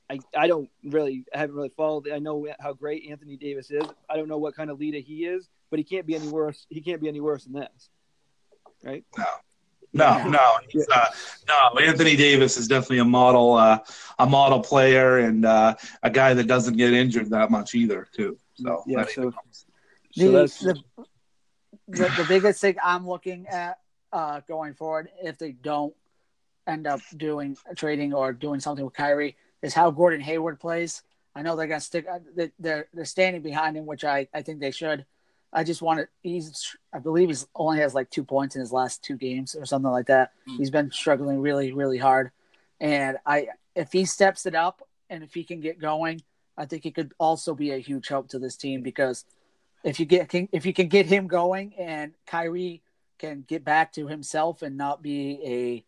I, 0.09 0.19
I 0.35 0.47
don't 0.47 0.69
really 0.83 1.25
I 1.33 1.39
haven't 1.39 1.55
really 1.55 1.69
followed. 1.75 2.09
I 2.09 2.19
know 2.19 2.47
how 2.59 2.73
great 2.73 3.09
Anthony 3.09 3.35
Davis 3.37 3.69
is. 3.71 3.83
I 4.09 4.15
don't 4.15 4.27
know 4.27 4.37
what 4.37 4.55
kind 4.55 4.69
of 4.69 4.79
leader 4.79 4.99
he 4.99 5.25
is, 5.25 5.49
but 5.69 5.79
he 5.79 5.83
can't 5.83 6.05
be 6.05 6.15
any 6.15 6.27
worse. 6.29 6.65
He 6.69 6.81
can't 6.81 7.01
be 7.01 7.07
any 7.09 7.19
worse 7.19 7.43
than 7.43 7.53
this, 7.53 7.89
right? 8.83 9.03
No, 9.93 10.27
no, 10.27 10.51
he's, 10.69 10.87
uh, 10.89 11.05
no. 11.47 11.79
Anthony 11.79 12.15
Davis 12.15 12.57
is 12.57 12.67
definitely 12.67 12.99
a 12.99 13.05
model, 13.05 13.53
uh, 13.53 13.79
a 14.19 14.27
model 14.27 14.59
player, 14.59 15.19
and 15.19 15.45
uh, 15.45 15.75
a 16.03 16.09
guy 16.09 16.33
that 16.33 16.45
doesn't 16.45 16.75
get 16.77 16.93
injured 16.93 17.29
that 17.29 17.49
much 17.49 17.73
either, 17.73 18.07
too. 18.11 18.37
So 18.55 18.83
Yeah, 18.85 19.05
so- 19.05 19.21
even. 19.21 19.33
So 20.11 20.23
the, 20.25 20.31
that's 20.31 20.59
the, 20.59 20.81
the 21.89 22.03
the 22.17 22.25
biggest 22.27 22.59
thing 22.61 22.75
I'm 22.83 23.07
looking 23.07 23.47
at 23.47 23.79
uh, 24.11 24.41
going 24.47 24.73
forward, 24.73 25.09
if 25.21 25.37
they 25.37 25.51
don't 25.51 25.93
end 26.65 26.87
up 26.87 27.01
doing 27.15 27.55
trading 27.75 28.13
or 28.13 28.33
doing 28.33 28.59
something 28.59 28.83
with 28.83 28.93
Kyrie, 28.93 29.35
is 29.61 29.73
how 29.73 29.91
Gordon 29.91 30.21
Hayward 30.21 30.59
plays. 30.59 31.03
I 31.35 31.41
know 31.41 31.55
they're 31.55 31.67
gonna 31.67 31.79
stick. 31.81 32.05
uh, 32.09 32.19
they- 32.35 32.51
They're 32.59 32.87
they're 32.93 33.05
standing 33.05 33.41
behind 33.41 33.77
him, 33.77 33.85
which 33.85 34.03
I 34.03 34.27
I 34.33 34.41
think 34.41 34.59
they 34.59 34.71
should. 34.71 35.05
I 35.53 35.63
just 35.63 35.81
want 35.81 35.99
to. 35.99 36.07
He's 36.21 36.75
I 36.93 36.99
believe 36.99 37.29
he's 37.29 37.47
only 37.55 37.79
has 37.79 37.93
like 37.95 38.09
two 38.09 38.23
points 38.23 38.55
in 38.55 38.59
his 38.59 38.71
last 38.73 39.03
two 39.03 39.15
games 39.17 39.55
or 39.55 39.65
something 39.65 39.91
like 39.91 40.07
that. 40.07 40.31
He's 40.57 40.69
been 40.71 40.91
struggling 40.91 41.39
really 41.41 41.71
really 41.71 41.97
hard, 41.97 42.31
and 42.79 43.17
I 43.25 43.49
if 43.75 43.91
he 43.91 44.05
steps 44.05 44.45
it 44.45 44.55
up 44.55 44.81
and 45.09 45.23
if 45.23 45.33
he 45.33 45.43
can 45.43 45.61
get 45.61 45.79
going, 45.79 46.21
I 46.57 46.65
think 46.65 46.83
he 46.83 46.91
could 46.91 47.13
also 47.19 47.53
be 47.55 47.71
a 47.71 47.77
huge 47.77 48.07
help 48.07 48.27
to 48.29 48.39
this 48.39 48.57
team 48.57 48.81
because 48.81 49.23
if 49.83 49.99
you 49.99 50.05
get 50.07 50.27
can, 50.29 50.49
if 50.51 50.65
you 50.65 50.73
can 50.73 50.87
get 50.87 51.05
him 51.05 51.27
going 51.27 51.73
and 51.77 52.13
Kyrie 52.25 52.81
can 53.19 53.43
get 53.47 53.63
back 53.63 53.93
to 53.93 54.07
himself 54.07 54.63
and 54.63 54.75
not 54.75 55.01
be 55.03 55.39
a 55.45 55.85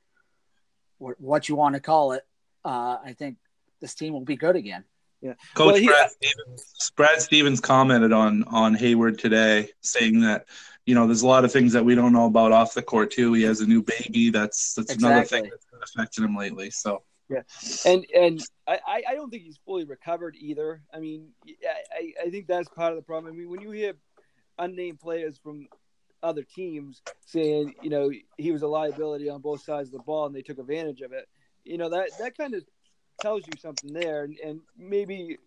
what, 1.00 1.20
what 1.20 1.50
you 1.50 1.56
want 1.56 1.76
to 1.76 1.82
call 1.82 2.12
it, 2.14 2.26
uh, 2.64 2.98
I 3.04 3.14
think 3.18 3.38
this 3.82 3.94
team 3.96 4.14
will 4.14 4.26
be 4.26 4.36
good 4.36 4.56
again. 4.56 4.84
Yeah. 5.22 5.34
Coach 5.54 5.66
Well, 5.74 5.76
he- 5.76 5.88
Brad, 5.88 6.12
Stevens, 6.12 6.92
Brad 6.96 7.22
Stevens 7.22 7.60
commented 7.60 8.14
on 8.14 8.44
on 8.46 8.74
Hayward 8.76 9.20
today, 9.20 9.70
saying 9.82 10.22
that 10.22 10.46
you 10.86 10.96
know 10.96 11.06
there's 11.08 11.24
a 11.24 11.28
lot 11.28 11.44
of 11.44 11.52
things 11.52 11.74
that 11.74 11.84
we 11.84 11.94
don't 11.96 12.14
know 12.14 12.26
about 12.26 12.52
off 12.52 12.74
the 12.74 12.82
court 12.82 13.12
too. 13.12 13.34
He 13.34 13.44
has 13.44 13.60
a 13.62 13.68
new 13.68 13.84
baby. 13.84 14.30
That's 14.30 14.74
that's 14.76 14.96
another 14.96 15.26
thing 15.26 15.46
Exactly. 15.46 15.50
that's 15.50 15.66
been 15.66 15.80
affecting 15.84 16.24
him 16.24 16.36
lately. 16.38 16.70
So 16.72 17.04
yeah, 17.30 17.42
and 17.86 18.06
and 18.16 18.42
I, 18.68 18.80
I- 18.88 19.04
I 19.10 19.14
don't 19.16 19.30
think 19.30 19.44
he's 19.44 19.60
fully 19.66 19.84
recovered 19.84 20.36
either. 20.40 20.82
I 20.94 21.00
mean, 21.00 21.30
I, 21.48 21.54
I- 21.98 22.14
I 22.28 22.30
think 22.30 22.48
that's 22.48 22.70
part 22.70 22.94
of 22.94 22.96
the 22.98 23.04
problem. 23.04 23.34
I 23.34 23.36
mean, 23.38 23.50
when 23.50 23.60
you 23.62 23.72
hear 23.72 23.94
unnamed 24.58 25.00
players 25.02 25.38
from 25.38 25.68
other 26.24 26.44
teams 26.44 27.02
saying, 27.26 27.76
you 27.82 27.90
know, 27.90 28.12
he 28.38 28.52
was 28.52 28.62
a 28.62 28.68
liability 28.68 29.30
on 29.30 29.42
both 29.42 29.62
sides 29.64 29.90
of 29.90 29.94
the 29.94 30.04
ball 30.04 30.26
and 30.26 30.36
they 30.36 30.42
took 30.42 30.60
advantage 30.60 31.00
of 31.02 31.14
it, 31.14 31.28
you 31.66 31.78
know, 31.78 31.90
that 31.90 32.10
that 32.20 32.38
kind 32.38 32.54
of 32.54 32.64
tells 33.20 33.48
you 33.48 33.58
something 33.58 33.94
there, 33.94 34.24
and, 34.24 34.38
and 34.40 34.62
maybe 34.78 35.38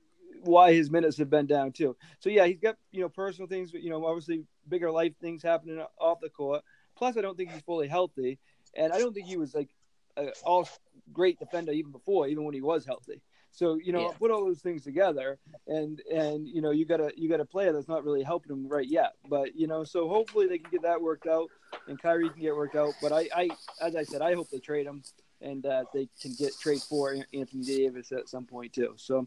why 0.43 0.73
his 0.73 0.91
minutes 0.91 1.19
have 1.19 1.31
been 1.31 1.47
down 1.47 1.73
too. 1.73 1.97
So 2.19 2.29
yeah, 2.31 2.47
he's 2.47 2.59
got 2.61 2.77
you 2.91 3.01
know 3.03 3.09
personal 3.09 3.49
things, 3.49 3.73
you 3.73 3.91
know, 3.91 4.05
obviously 4.05 4.45
bigger 4.69 4.91
life 4.91 5.13
things 5.21 5.43
happening 5.43 5.85
off 6.01 6.21
the 6.21 6.29
court. 6.31 6.63
Plus, 6.97 7.17
I 7.17 7.21
don't 7.21 7.37
think 7.37 7.51
he's 7.51 7.63
fully 7.63 7.89
healthy, 7.89 8.39
and 8.75 8.93
I 8.93 8.99
don't 8.99 9.13
think 9.15 9.27
he 9.27 9.37
was 9.37 9.55
like 9.55 9.71
a 10.17 10.31
all 10.45 10.69
great 11.13 11.39
defender 11.39 11.73
even 11.73 11.93
before, 11.93 12.29
even 12.29 12.45
when 12.45 12.55
he 12.55 12.61
was 12.61 12.85
healthy. 12.85 13.23
So 13.51 13.77
you 13.77 13.93
know, 13.93 14.03
Yeah. 14.03 14.13
put 14.19 14.31
all 14.31 14.45
those 14.45 14.61
things 14.63 14.83
together, 14.83 15.39
and 15.67 16.01
and 16.13 16.49
you 16.49 16.61
know, 16.63 16.71
you 16.71 16.87
got 16.87 17.01
a 17.01 17.13
you 17.17 17.29
got 17.29 17.41
a 17.41 17.45
player 17.45 17.73
that's 17.73 17.89
not 17.89 18.05
really 18.05 18.23
helping 18.23 18.53
him 18.53 18.69
right 18.69 18.89
yet. 18.89 19.13
But 19.29 19.55
you 19.55 19.67
know, 19.67 19.85
so 19.85 20.09
hopefully 20.09 20.47
they 20.49 20.59
can 20.59 20.71
get 20.71 20.83
that 20.83 21.01
worked 21.03 21.27
out, 21.27 21.51
and 21.87 22.01
Kyrie 22.01 22.31
can 22.31 22.41
get 22.41 22.57
worked 22.57 22.77
out. 22.77 22.95
But 23.01 23.13
I, 23.13 23.29
I 23.35 23.51
as 23.81 23.95
I 23.97 24.05
said, 24.05 24.23
I 24.23 24.35
hope 24.35 24.51
they 24.51 24.59
trade 24.59 24.87
him, 24.87 25.03
and 25.43 25.67
uh, 25.67 25.85
they 25.93 26.09
can 26.21 26.33
get 26.39 26.53
trade 26.61 26.81
for 26.81 27.15
Anthony 27.35 27.65
Davis 27.65 28.13
at 28.13 28.29
some 28.29 28.45
point 28.45 28.73
too. 28.73 28.95
So 28.97 29.27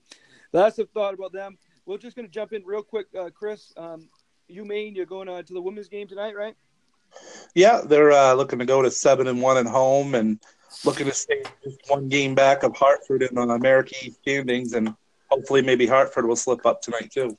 that's 0.51 0.77
the 0.77 0.85
thought 0.85 1.13
about 1.13 1.33
them. 1.33 1.57
We're 1.85 1.97
just 1.97 2.15
going 2.15 2.27
to 2.27 2.31
jump 2.31 2.53
in 2.53 2.63
real 2.65 2.81
quick, 2.81 3.07
uh, 3.17 3.29
Chris. 3.29 3.71
Um, 3.77 4.09
you 4.47 4.65
Maine, 4.65 4.95
you're 4.95 5.05
going 5.05 5.29
uh, 5.29 5.41
to 5.41 5.53
the 5.53 5.61
women's 5.61 5.87
game 5.87 6.07
tonight, 6.07 6.35
right? 6.35 6.55
yeah, 7.53 7.81
they're 7.85 8.11
uh, 8.11 8.33
looking 8.33 8.59
to 8.59 8.65
go 8.65 8.81
to 8.81 8.91
seven 8.91 9.27
and 9.27 9.41
one 9.41 9.57
at 9.57 9.65
home 9.65 10.15
and 10.15 10.39
looking 10.83 11.05
to 11.05 11.13
stay 11.13 11.43
just 11.63 11.79
one 11.87 12.09
game 12.09 12.35
back 12.35 12.63
of 12.63 12.75
Hartford 12.75 13.23
in 13.23 13.35
the 13.35 13.41
American 13.41 14.11
standings, 14.11 14.73
and 14.73 14.93
hopefully 15.29 15.61
maybe 15.61 15.87
Hartford 15.87 16.27
will 16.27 16.35
slip 16.35 16.65
up 16.65 16.81
tonight 16.81 17.11
too. 17.11 17.37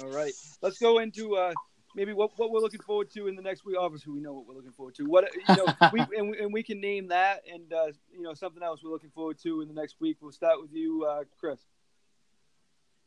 All 0.00 0.08
right, 0.08 0.32
let's 0.62 0.78
go 0.78 0.98
into 0.98 1.36
uh, 1.36 1.52
maybe 1.96 2.12
what, 2.12 2.30
what 2.36 2.50
we're 2.50 2.60
looking 2.60 2.82
forward 2.82 3.10
to 3.10 3.26
in 3.26 3.34
the 3.34 3.42
next 3.42 3.64
week. 3.64 3.76
Obviously, 3.78 4.12
we 4.12 4.20
know 4.20 4.34
what 4.34 4.46
we're 4.46 4.54
looking 4.54 4.72
forward 4.72 4.94
to. 4.96 5.04
What 5.04 5.24
you 5.34 5.56
know, 5.56 5.66
we, 5.92 6.00
and, 6.16 6.30
we, 6.30 6.38
and 6.38 6.52
we 6.52 6.62
can 6.62 6.80
name 6.80 7.08
that, 7.08 7.42
and 7.52 7.72
uh, 7.72 7.86
you 8.12 8.22
know, 8.22 8.34
something 8.34 8.62
else 8.62 8.82
we're 8.84 8.92
looking 8.92 9.10
forward 9.10 9.38
to 9.42 9.62
in 9.62 9.68
the 9.68 9.74
next 9.74 9.96
week. 9.98 10.18
We'll 10.20 10.30
start 10.30 10.60
with 10.60 10.72
you, 10.72 11.04
uh, 11.04 11.24
Chris. 11.40 11.58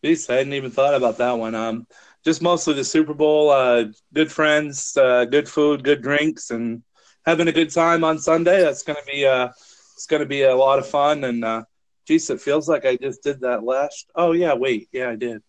Jeez, 0.04 0.30
I 0.30 0.38
hadn't 0.38 0.54
even 0.54 0.72
thought 0.72 0.96
about 0.96 1.18
that 1.18 1.38
one. 1.38 1.56
Um, 1.56 1.86
just 2.24 2.42
mostly 2.42 2.74
the 2.74 2.84
Super 2.84 3.14
Bowl, 3.14 3.50
uh, 3.50 3.86
good 4.14 4.32
friends, 4.32 4.98
uh, 4.98 5.26
good 5.26 5.48
food, 5.48 5.84
good 5.84 6.02
drinks, 6.02 6.52
and 6.52 6.82
having 7.26 7.48
a 7.48 7.54
good 7.54 7.70
time 7.70 8.04
on 8.04 8.18
Sunday. 8.18 8.62
That's 8.62 8.84
gonna 8.84 9.00
be 9.06 9.26
uh, 9.26 9.50
it's 9.94 10.08
gonna 10.08 10.26
be 10.26 10.44
a 10.44 10.56
lot 10.56 10.80
of 10.80 10.88
fun. 10.88 11.26
And 11.26 11.46
uh, 11.46 11.64
geez, 12.08 12.30
it 12.30 12.42
feels 12.42 12.68
like 12.68 12.86
I 12.86 12.96
just 12.96 13.24
did 13.24 13.42
that 13.42 13.64
last. 13.64 14.10
Oh 14.16 14.32
yeah, 14.32 14.54
wait, 14.54 14.88
yeah, 14.92 15.10
I 15.10 15.16
did. 15.16 15.44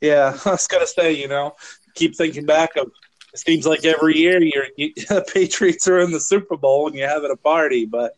Yeah, 0.00 0.36
I 0.44 0.50
was 0.50 0.66
gonna 0.66 0.86
say, 0.86 1.12
you 1.12 1.28
know, 1.28 1.54
keep 1.94 2.16
thinking 2.16 2.46
back 2.46 2.76
of. 2.76 2.90
It 3.32 3.40
seems 3.40 3.66
like 3.66 3.84
every 3.84 4.16
year 4.16 4.40
you're, 4.40 4.66
you, 4.76 4.92
the 5.08 5.24
Patriots 5.32 5.88
are 5.88 5.98
in 6.00 6.12
the 6.12 6.20
Super 6.20 6.56
Bowl 6.56 6.86
and 6.86 6.96
you're 6.96 7.08
having 7.08 7.32
a 7.32 7.36
party, 7.36 7.84
but 7.84 8.14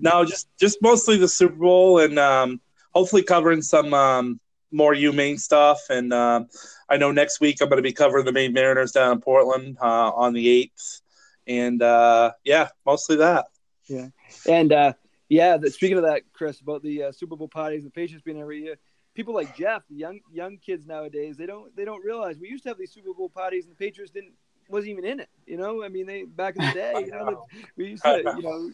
no, 0.00 0.24
just 0.24 0.48
just 0.58 0.78
mostly 0.80 1.18
the 1.18 1.28
Super 1.28 1.56
Bowl 1.56 1.98
and 1.98 2.18
um, 2.18 2.60
hopefully 2.94 3.22
covering 3.22 3.60
some 3.60 3.92
um, 3.92 4.40
more 4.72 4.94
UMaine 4.94 5.38
stuff. 5.38 5.80
And 5.90 6.12
um, 6.12 6.48
I 6.88 6.96
know 6.96 7.12
next 7.12 7.40
week 7.40 7.58
I'm 7.60 7.68
going 7.68 7.78
to 7.78 7.82
be 7.82 7.92
covering 7.92 8.24
the 8.24 8.32
Maine 8.32 8.52
Mariners 8.52 8.92
down 8.92 9.12
in 9.12 9.20
Portland 9.20 9.76
uh, 9.80 10.10
on 10.10 10.32
the 10.32 10.48
eighth. 10.48 11.02
And 11.46 11.82
uh, 11.82 12.32
yeah, 12.44 12.68
mostly 12.86 13.16
that. 13.16 13.46
Yeah, 13.86 14.08
and 14.48 14.72
uh, 14.72 14.94
yeah, 15.28 15.56
the, 15.58 15.70
speaking 15.70 15.98
of 15.98 16.04
that, 16.04 16.22
Chris, 16.32 16.60
about 16.60 16.82
the 16.82 17.04
uh, 17.04 17.12
Super 17.12 17.36
Bowl 17.36 17.48
parties 17.48 17.84
the 17.84 17.90
Patriots 17.90 18.22
being 18.24 18.40
every 18.40 18.62
year, 18.62 18.76
people 19.14 19.34
like 19.34 19.56
Jeff, 19.56 19.82
the 19.88 19.96
young 19.96 20.20
young 20.32 20.58
kids 20.58 20.86
nowadays, 20.86 21.36
they 21.36 21.46
don't 21.46 21.74
they 21.76 21.84
don't 21.84 22.04
realize 22.04 22.38
we 22.38 22.48
used 22.48 22.64
to 22.64 22.70
have 22.70 22.78
these 22.78 22.92
Super 22.92 23.14
Bowl 23.14 23.28
parties 23.28 23.64
and 23.64 23.72
the 23.72 23.76
Patriots 23.76 24.12
didn't 24.12 24.32
wasn't 24.68 24.90
even 24.90 25.04
in 25.04 25.20
it. 25.20 25.28
You 25.46 25.56
know, 25.56 25.84
I 25.84 25.88
mean, 25.88 26.06
they 26.06 26.24
back 26.24 26.56
in 26.56 26.66
the 26.66 26.72
day, 26.74 26.94
you 27.06 27.10
know, 27.10 27.46
we 27.76 27.90
used 27.90 28.04
to, 28.04 28.34
you 28.36 28.42
know, 28.42 28.70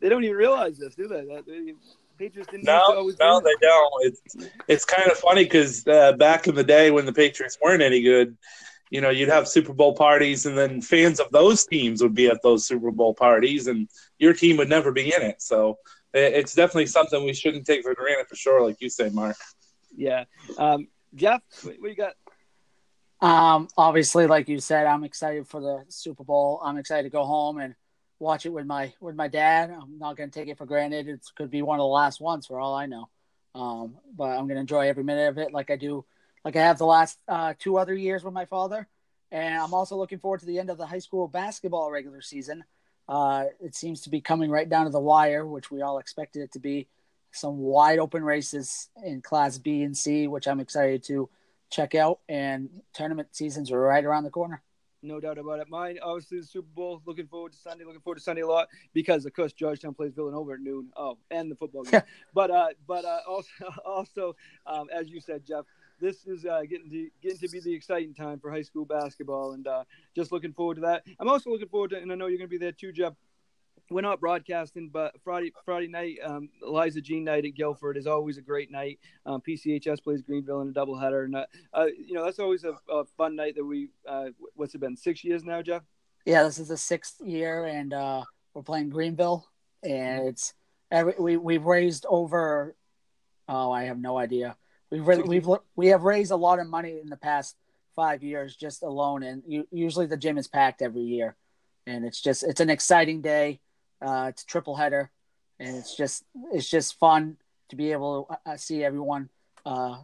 they 0.00 0.08
don't 0.08 0.24
even 0.24 0.36
realize 0.36 0.78
this, 0.78 0.94
do 0.94 1.08
they? 1.08 1.24
That 1.26 1.44
they, 1.46 1.74
Patriots 2.18 2.50
didn't. 2.50 2.64
No, 2.64 3.10
no, 3.18 3.40
they 3.40 3.54
don't. 3.60 3.92
It's 4.02 4.36
it's 4.68 4.84
kind 4.84 5.10
of 5.10 5.16
funny 5.16 5.44
because 5.44 5.86
uh, 5.86 6.12
back 6.12 6.46
in 6.46 6.54
the 6.54 6.64
day 6.64 6.90
when 6.90 7.06
the 7.06 7.12
Patriots 7.12 7.58
weren't 7.62 7.82
any 7.82 8.02
good, 8.02 8.36
you 8.90 9.00
know, 9.00 9.08
you'd 9.10 9.30
have 9.30 9.48
Super 9.48 9.72
Bowl 9.72 9.94
parties, 9.94 10.44
and 10.44 10.56
then 10.56 10.82
fans 10.82 11.18
of 11.18 11.30
those 11.30 11.64
teams 11.64 12.02
would 12.02 12.14
be 12.14 12.28
at 12.28 12.42
those 12.42 12.66
Super 12.66 12.90
Bowl 12.90 13.14
parties, 13.14 13.68
and 13.68 13.88
your 14.18 14.34
team 14.34 14.58
would 14.58 14.68
never 14.68 14.92
be 14.92 15.14
in 15.14 15.22
it. 15.22 15.40
So 15.40 15.78
it's 16.12 16.54
definitely 16.54 16.86
something 16.86 17.24
we 17.24 17.32
shouldn't 17.32 17.66
take 17.66 17.82
for 17.82 17.94
granted, 17.94 18.26
for 18.28 18.36
sure, 18.36 18.66
like 18.66 18.80
you 18.80 18.90
say, 18.90 19.08
Mark. 19.10 19.36
Yeah, 20.00 20.24
um, 20.56 20.88
Jeff, 21.14 21.42
what, 21.62 21.74
what 21.78 21.90
you 21.90 21.96
got? 21.96 22.14
Um, 23.20 23.68
obviously, 23.76 24.26
like 24.26 24.48
you 24.48 24.58
said, 24.58 24.86
I'm 24.86 25.04
excited 25.04 25.46
for 25.46 25.60
the 25.60 25.84
Super 25.88 26.24
Bowl. 26.24 26.58
I'm 26.64 26.78
excited 26.78 27.02
to 27.02 27.10
go 27.10 27.24
home 27.24 27.58
and 27.58 27.74
watch 28.18 28.46
it 28.46 28.48
with 28.48 28.64
my 28.64 28.94
with 28.98 29.14
my 29.14 29.28
dad. 29.28 29.68
I'm 29.70 29.98
not 29.98 30.16
going 30.16 30.30
to 30.30 30.38
take 30.38 30.48
it 30.48 30.56
for 30.56 30.64
granted. 30.64 31.06
It 31.06 31.20
could 31.36 31.50
be 31.50 31.60
one 31.60 31.78
of 31.78 31.82
the 31.82 31.88
last 31.88 32.18
ones 32.18 32.46
for 32.46 32.58
all 32.58 32.74
I 32.74 32.86
know. 32.86 33.10
Um, 33.54 33.96
but 34.16 34.30
I'm 34.30 34.46
going 34.46 34.54
to 34.54 34.60
enjoy 34.60 34.88
every 34.88 35.04
minute 35.04 35.28
of 35.28 35.36
it, 35.36 35.52
like 35.52 35.70
I 35.70 35.76
do, 35.76 36.06
like 36.46 36.56
I 36.56 36.62
have 36.62 36.78
the 36.78 36.86
last 36.86 37.18
uh, 37.28 37.52
two 37.58 37.76
other 37.76 37.94
years 37.94 38.24
with 38.24 38.32
my 38.32 38.46
father. 38.46 38.88
And 39.30 39.54
I'm 39.54 39.74
also 39.74 39.96
looking 39.96 40.18
forward 40.18 40.40
to 40.40 40.46
the 40.46 40.58
end 40.58 40.70
of 40.70 40.78
the 40.78 40.86
high 40.86 41.00
school 41.00 41.28
basketball 41.28 41.90
regular 41.90 42.22
season. 42.22 42.64
Uh, 43.06 43.46
it 43.60 43.74
seems 43.74 44.00
to 44.02 44.10
be 44.10 44.22
coming 44.22 44.50
right 44.50 44.68
down 44.68 44.86
to 44.86 44.90
the 44.90 45.00
wire, 45.00 45.44
which 45.46 45.70
we 45.70 45.82
all 45.82 45.98
expected 45.98 46.40
it 46.40 46.52
to 46.52 46.58
be. 46.58 46.88
Some 47.32 47.58
wide 47.58 47.98
open 47.98 48.22
races 48.24 48.88
in 49.04 49.22
Class 49.22 49.58
B 49.58 49.82
and 49.82 49.96
C, 49.96 50.26
which 50.26 50.48
I'm 50.48 50.60
excited 50.60 51.02
to 51.04 51.28
check 51.70 51.94
out. 51.94 52.20
And 52.28 52.68
tournament 52.92 53.28
seasons 53.32 53.70
are 53.70 53.80
right 53.80 54.04
around 54.04 54.24
the 54.24 54.30
corner 54.30 54.62
no 55.02 55.20
doubt 55.20 55.38
about 55.38 55.60
it. 55.60 55.68
Mine, 55.68 55.98
obviously, 56.02 56.40
the 56.40 56.46
Super 56.46 56.68
Bowl. 56.74 57.02
Looking 57.06 57.26
forward 57.26 57.52
to 57.52 57.58
Sunday. 57.58 57.84
Looking 57.84 58.00
forward 58.00 58.16
to 58.16 58.22
Sunday 58.22 58.42
a 58.42 58.46
lot 58.46 58.68
because, 58.92 59.24
of 59.24 59.32
course, 59.32 59.52
Georgetown 59.52 59.94
plays 59.94 60.12
Villanova 60.14 60.52
at 60.52 60.60
noon. 60.60 60.90
Oh, 60.96 61.18
and 61.30 61.50
the 61.50 61.56
football 61.56 61.84
game. 61.84 62.02
but, 62.34 62.50
uh, 62.50 62.68
but 62.86 63.04
uh, 63.04 63.20
also, 63.28 63.48
also, 63.84 64.36
um, 64.66 64.88
as 64.94 65.08
you 65.08 65.20
said, 65.20 65.44
Jeff, 65.44 65.64
this 66.00 66.26
is 66.26 66.46
uh, 66.46 66.62
getting 66.62 66.90
to 66.90 67.08
getting 67.22 67.38
to 67.38 67.48
be 67.48 67.60
the 67.60 67.74
exciting 67.74 68.14
time 68.14 68.38
for 68.38 68.50
high 68.50 68.62
school 68.62 68.86
basketball, 68.86 69.52
and 69.52 69.66
uh, 69.66 69.84
just 70.16 70.32
looking 70.32 70.52
forward 70.52 70.76
to 70.76 70.80
that. 70.80 71.04
I'm 71.18 71.28
also 71.28 71.50
looking 71.50 71.68
forward 71.68 71.90
to, 71.90 71.98
and 71.98 72.10
I 72.10 72.14
know 72.14 72.26
you're 72.26 72.38
going 72.38 72.48
to 72.48 72.50
be 72.50 72.58
there 72.58 72.72
too, 72.72 72.90
Jeff 72.90 73.12
we're 73.90 74.00
not 74.00 74.20
broadcasting, 74.20 74.88
but 74.88 75.14
Friday 75.22 75.52
Friday 75.64 75.88
night, 75.88 76.18
um, 76.24 76.48
Eliza 76.62 77.00
Jean 77.00 77.24
night 77.24 77.44
at 77.44 77.54
Guilford 77.54 77.96
is 77.96 78.06
always 78.06 78.38
a 78.38 78.42
great 78.42 78.70
night. 78.70 79.00
Um, 79.26 79.42
PCHS 79.46 80.02
plays 80.02 80.22
Greenville 80.22 80.60
in 80.60 80.68
a 80.68 80.72
doubleheader, 80.72 81.24
and 81.24 81.36
uh, 81.36 81.46
uh, 81.74 81.86
you 81.86 82.14
know 82.14 82.24
that's 82.24 82.38
always 82.38 82.64
a, 82.64 82.74
a, 82.88 83.04
fun 83.16 83.36
night 83.36 83.56
that 83.56 83.64
we. 83.64 83.88
Uh, 84.08 84.26
what's 84.54 84.74
it 84.74 84.80
been? 84.80 84.96
Six 84.96 85.24
years 85.24 85.44
now, 85.44 85.60
Jeff. 85.60 85.82
Yeah, 86.24 86.44
this 86.44 86.58
is 86.58 86.68
the 86.68 86.76
sixth 86.76 87.20
year, 87.20 87.64
and 87.64 87.92
uh, 87.92 88.22
we're 88.54 88.62
playing 88.62 88.90
Greenville, 88.90 89.46
and 89.82 90.28
it's 90.28 90.54
every, 90.90 91.14
we 91.18 91.36
we've 91.36 91.64
raised 91.64 92.06
over. 92.08 92.76
Oh, 93.48 93.72
I 93.72 93.84
have 93.84 93.98
no 93.98 94.16
idea. 94.16 94.56
We've 94.90 95.06
we've 95.06 95.48
we 95.74 95.88
have 95.88 96.04
raised 96.04 96.30
a 96.30 96.36
lot 96.36 96.60
of 96.60 96.68
money 96.68 97.00
in 97.02 97.08
the 97.08 97.16
past 97.16 97.56
five 97.96 98.22
years 98.22 98.54
just 98.54 98.84
alone, 98.84 99.24
and 99.24 99.42
you, 99.46 99.66
usually 99.72 100.06
the 100.06 100.16
gym 100.16 100.38
is 100.38 100.46
packed 100.46 100.80
every 100.80 101.02
year, 101.02 101.34
and 101.88 102.04
it's 102.04 102.20
just 102.20 102.44
it's 102.44 102.60
an 102.60 102.70
exciting 102.70 103.20
day 103.20 103.58
uh, 104.02 104.26
it's 104.28 104.42
a 104.42 104.46
triple 104.46 104.76
header, 104.76 105.10
and 105.58 105.76
it's 105.76 105.96
just 105.96 106.24
it's 106.52 106.68
just 106.68 106.98
fun 106.98 107.36
to 107.68 107.76
be 107.76 107.92
able 107.92 108.24
to 108.24 108.50
uh, 108.50 108.56
see 108.56 108.82
everyone 108.82 109.28
uh, 109.64 109.98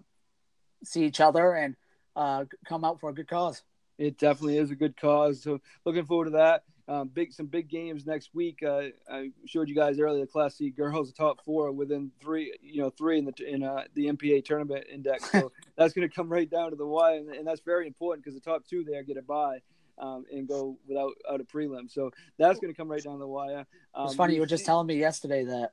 see 0.85 1.05
each 1.05 1.21
other 1.21 1.53
and 1.53 1.77
uh, 2.15 2.45
come 2.67 2.85
out 2.85 3.01
for 3.01 3.11
a 3.11 3.15
good 3.15 3.29
cause. 3.29 3.63
It 3.99 4.19
definitely 4.19 4.59
is 4.59 4.71
a 4.71 4.77
good 4.77 4.97
cause. 4.97 5.43
So 5.43 5.61
looking 5.85 6.05
forward 6.05 6.27
to 6.27 6.31
that. 6.33 6.65
Um, 6.89 7.09
big 7.09 7.33
some 7.33 7.47
big 7.47 7.69
games 7.69 8.07
next 8.07 8.31
week. 8.33 8.63
Uh, 8.63 8.83
I 9.11 9.31
showed 9.45 9.69
you 9.69 9.75
guys 9.75 9.99
earlier 9.99 10.21
the 10.21 10.31
Class 10.31 10.57
C 10.57 10.71
girls, 10.71 11.11
the 11.11 11.17
top 11.17 11.45
four 11.45 11.73
within 11.73 12.13
three, 12.21 12.57
you 12.63 12.81
know, 12.81 12.91
three 12.91 13.19
in 13.19 13.25
the 13.25 13.33
in 13.45 13.65
uh, 13.65 13.85
the 13.95 14.07
MPA 14.07 14.45
tournament 14.45 14.85
index. 14.93 15.29
So 15.33 15.51
that's 15.77 15.95
going 15.95 16.09
to 16.09 16.15
come 16.15 16.29
right 16.29 16.49
down 16.49 16.71
to 16.71 16.77
the 16.77 16.87
wire, 16.87 17.17
and, 17.17 17.31
and 17.31 17.47
that's 17.47 17.61
very 17.61 17.89
important 17.89 18.25
because 18.25 18.41
the 18.41 18.51
top 18.51 18.65
two 18.69 18.85
there 18.85 19.03
get 19.03 19.17
a 19.17 19.23
bye 19.23 19.63
um, 19.99 20.25
and 20.33 20.49
go 20.49 20.79
without 20.87 21.13
out 21.31 21.41
a 21.41 21.45
prelim. 21.45 21.91
So 21.91 22.11
that's 22.39 22.59
going 22.61 22.73
to 22.73 22.77
come 22.77 22.91
right 22.91 23.03
down 23.03 23.19
the 23.19 23.27
wire. 23.27 23.67
Um, 23.95 24.07
it's 24.07 24.15
funny 24.15 24.35
you 24.35 24.41
were 24.41 24.47
just 24.47 24.67
telling 24.67 24.87
me 24.87 24.97
yesterday 24.99 25.45
that 25.45 25.73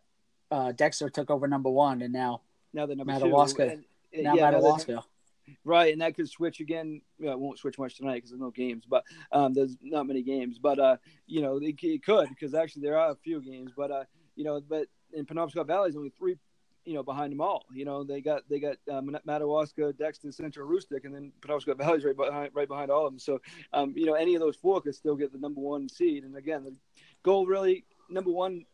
uh, 0.51 0.71
Dexter 0.71 1.09
took 1.09 1.29
over 1.29 1.47
number 1.47 1.69
one, 1.69 2.01
and 2.01 2.13
now 2.13 2.41
now 2.73 2.85
the 2.85 2.95
number 2.95 3.13
Madawaska, 3.13 3.65
two. 3.65 3.83
And, 4.13 4.23
now 4.23 4.35
yeah, 4.35 4.51
Madawaska. 4.51 5.03
Right, 5.65 5.91
and 5.91 6.01
that 6.01 6.15
could 6.15 6.29
switch 6.29 6.61
again. 6.61 7.01
Well, 7.19 7.33
it 7.33 7.39
won't 7.39 7.59
switch 7.59 7.77
much 7.77 7.97
tonight 7.97 8.15
because 8.15 8.29
there's 8.29 8.39
no 8.39 8.51
games, 8.51 8.85
but 8.89 9.03
um, 9.31 9.53
there's 9.53 9.75
not 9.81 10.07
many 10.07 10.21
games. 10.21 10.57
But 10.57 10.79
uh, 10.79 10.97
you 11.27 11.41
know, 11.41 11.57
it, 11.57 11.75
it 11.81 12.05
could 12.05 12.29
because 12.29 12.53
actually 12.53 12.83
there 12.83 12.97
are 12.97 13.11
a 13.11 13.15
few 13.15 13.41
games. 13.41 13.71
But 13.75 13.91
uh, 13.91 14.03
you 14.35 14.45
know, 14.45 14.61
but 14.61 14.87
in 15.11 15.25
Penobscot 15.25 15.67
Valley 15.67 15.89
there's 15.89 15.97
only 15.97 16.13
three 16.17 16.37
you 16.85 16.93
know, 16.93 17.03
behind 17.03 17.31
them 17.31 17.41
all. 17.41 17.65
You 17.73 17.85
know, 17.85 18.03
they 18.03 18.21
got 18.21 18.43
they 18.49 18.59
got 18.59 18.77
um, 18.91 19.15
Madawaska, 19.25 19.93
Dexter, 19.93 20.31
Central, 20.31 20.67
Aroostook, 20.67 21.05
and 21.05 21.13
then 21.13 21.31
Penobscot 21.41 21.77
Valley's 21.77 22.03
right 22.05 22.15
behind 22.15 22.51
right 22.53 22.67
behind 22.67 22.91
all 22.91 23.05
of 23.05 23.13
them. 23.13 23.19
So, 23.19 23.39
um, 23.71 23.93
you 23.95 24.05
know, 24.05 24.13
any 24.13 24.35
of 24.35 24.41
those 24.41 24.55
four 24.55 24.81
could 24.81 24.95
still 24.95 25.15
get 25.15 25.31
the 25.31 25.39
number 25.39 25.61
one 25.61 25.89
seed. 25.89 26.23
And 26.23 26.35
again, 26.35 26.63
the 26.63 26.73
goal 27.23 27.45
really 27.45 27.85
number 28.09 28.31
one 28.31 28.65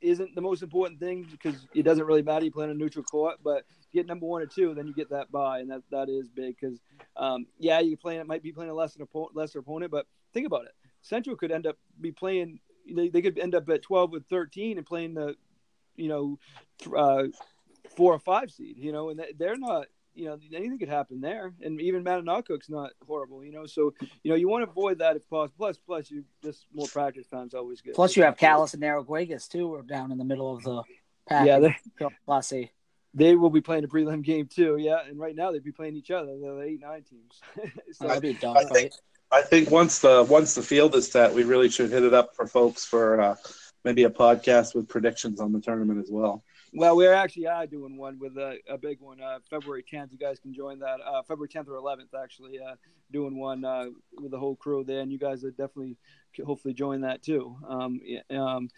isn't 0.00 0.34
the 0.34 0.40
most 0.40 0.62
important 0.62 1.00
thing 1.00 1.26
because 1.30 1.66
it 1.74 1.82
doesn't 1.82 2.04
really 2.04 2.22
matter. 2.22 2.44
You 2.44 2.50
play 2.50 2.64
on 2.64 2.70
a 2.70 2.74
neutral 2.74 3.04
court, 3.04 3.36
but 3.42 3.64
get 3.92 4.06
number 4.06 4.26
one 4.26 4.42
or 4.42 4.46
two, 4.46 4.74
then 4.74 4.86
you 4.86 4.94
get 4.94 5.10
that 5.10 5.30
bye, 5.30 5.60
and 5.60 5.70
that 5.70 5.82
that 5.90 6.08
is 6.08 6.28
big 6.28 6.56
because 6.60 6.80
um, 7.16 7.46
yeah, 7.58 7.80
you 7.80 7.96
playing 7.96 8.20
it 8.20 8.26
might 8.26 8.42
be 8.42 8.52
playing 8.52 8.70
a 8.70 8.74
lesser 8.74 9.00
lesser 9.34 9.60
opponent, 9.60 9.90
but 9.90 10.06
think 10.32 10.46
about 10.46 10.64
it. 10.64 10.72
Central 11.00 11.36
could 11.36 11.52
end 11.52 11.66
up 11.66 11.76
be 12.00 12.12
playing. 12.12 12.60
They, 12.90 13.08
they 13.08 13.22
could 13.22 13.38
end 13.38 13.54
up 13.54 13.68
at 13.68 13.82
twelve 13.82 14.14
or 14.14 14.20
thirteen 14.20 14.78
and 14.78 14.86
playing 14.86 15.14
the, 15.14 15.36
you 15.96 16.08
know, 16.08 16.38
uh, 16.96 17.24
four 17.98 18.14
or 18.14 18.20
five 18.20 18.48
seed, 18.52 18.78
you 18.78 18.92
know, 18.92 19.10
and 19.10 19.20
they're 19.36 19.58
not, 19.58 19.88
you 20.14 20.26
know, 20.26 20.38
anything 20.54 20.78
could 20.78 20.88
happen 20.88 21.20
there. 21.20 21.52
And 21.60 21.80
even 21.80 22.04
Mattanawcook's 22.04 22.70
not 22.70 22.92
horrible, 23.04 23.44
you 23.44 23.50
know. 23.50 23.66
So, 23.66 23.92
you 24.22 24.30
know, 24.30 24.36
you 24.36 24.48
want 24.48 24.64
to 24.64 24.70
avoid 24.70 25.00
that 25.00 25.16
if 25.16 25.28
possible. 25.28 25.56
Plus, 25.58 25.78
plus, 25.78 26.08
you 26.08 26.24
just 26.40 26.64
more 26.72 26.86
practice 26.86 27.26
time's 27.26 27.54
always 27.54 27.80
good. 27.80 27.94
Plus, 27.94 28.16
you 28.16 28.22
have 28.22 28.36
Calais 28.36 28.70
and 28.72 28.82
Narraguagus 28.82 29.48
too, 29.48 29.74
are 29.74 29.82
down 29.82 30.12
in 30.12 30.18
the 30.18 30.24
middle 30.24 30.54
of 30.54 30.62
the 30.62 30.82
pack. 31.28 31.44
Yeah, 31.44 31.58
they, 31.58 31.76
Class 32.24 32.52
They 33.14 33.34
will 33.34 33.50
be 33.50 33.60
playing 33.60 33.82
a 33.82 33.88
prelim 33.88 34.22
game 34.22 34.46
too, 34.46 34.76
yeah. 34.78 35.00
And 35.04 35.18
right 35.18 35.34
now 35.34 35.50
they'd 35.50 35.64
be 35.64 35.72
playing 35.72 35.96
each 35.96 36.12
other. 36.12 36.38
They're 36.40 36.54
the 36.54 36.62
eight 36.62 36.80
nine 36.80 37.02
teams. 37.02 37.40
so, 37.92 38.06
that'd 38.06 38.22
be 38.22 38.30
a 38.30 38.34
dog 38.34 38.58
I 38.58 38.64
think, 38.64 38.92
I 39.32 39.42
think 39.42 39.72
once 39.72 39.98
the 39.98 40.24
once 40.30 40.54
the 40.54 40.62
field 40.62 40.94
is 40.94 41.10
set, 41.10 41.34
we 41.34 41.42
really 41.42 41.68
should 41.68 41.90
hit 41.90 42.04
it 42.04 42.14
up 42.14 42.36
for 42.36 42.46
folks 42.46 42.84
for 42.84 43.20
uh, 43.20 43.34
maybe 43.84 44.04
a 44.04 44.10
podcast 44.10 44.76
with 44.76 44.88
predictions 44.88 45.40
on 45.40 45.52
the 45.52 45.60
tournament 45.60 46.00
as 46.00 46.10
well. 46.10 46.44
Well, 46.74 46.96
we 46.96 47.06
are 47.06 47.14
actually 47.14 47.46
are 47.46 47.66
doing 47.66 47.96
one 47.96 48.18
with 48.18 48.36
a, 48.36 48.58
a 48.68 48.76
big 48.76 49.00
one, 49.00 49.20
uh, 49.22 49.38
February 49.48 49.82
10th. 49.82 50.12
You 50.12 50.18
guys 50.18 50.38
can 50.38 50.52
join 50.52 50.78
that. 50.80 51.00
Uh, 51.00 51.22
February 51.22 51.48
10th 51.48 51.68
or 51.68 51.80
11th, 51.80 52.14
actually, 52.22 52.60
uh, 52.60 52.74
doing 53.10 53.38
one 53.38 53.64
uh, 53.64 53.86
with 54.20 54.30
the 54.30 54.38
whole 54.38 54.54
crew 54.54 54.84
there, 54.84 55.00
and 55.00 55.10
you 55.10 55.18
guys 55.18 55.44
are 55.44 55.50
definitely 55.50 55.96
hopefully 56.44 56.74
join 56.74 57.00
that 57.00 57.22
too. 57.22 57.56
Um, 57.66 58.00
um, 58.30 58.68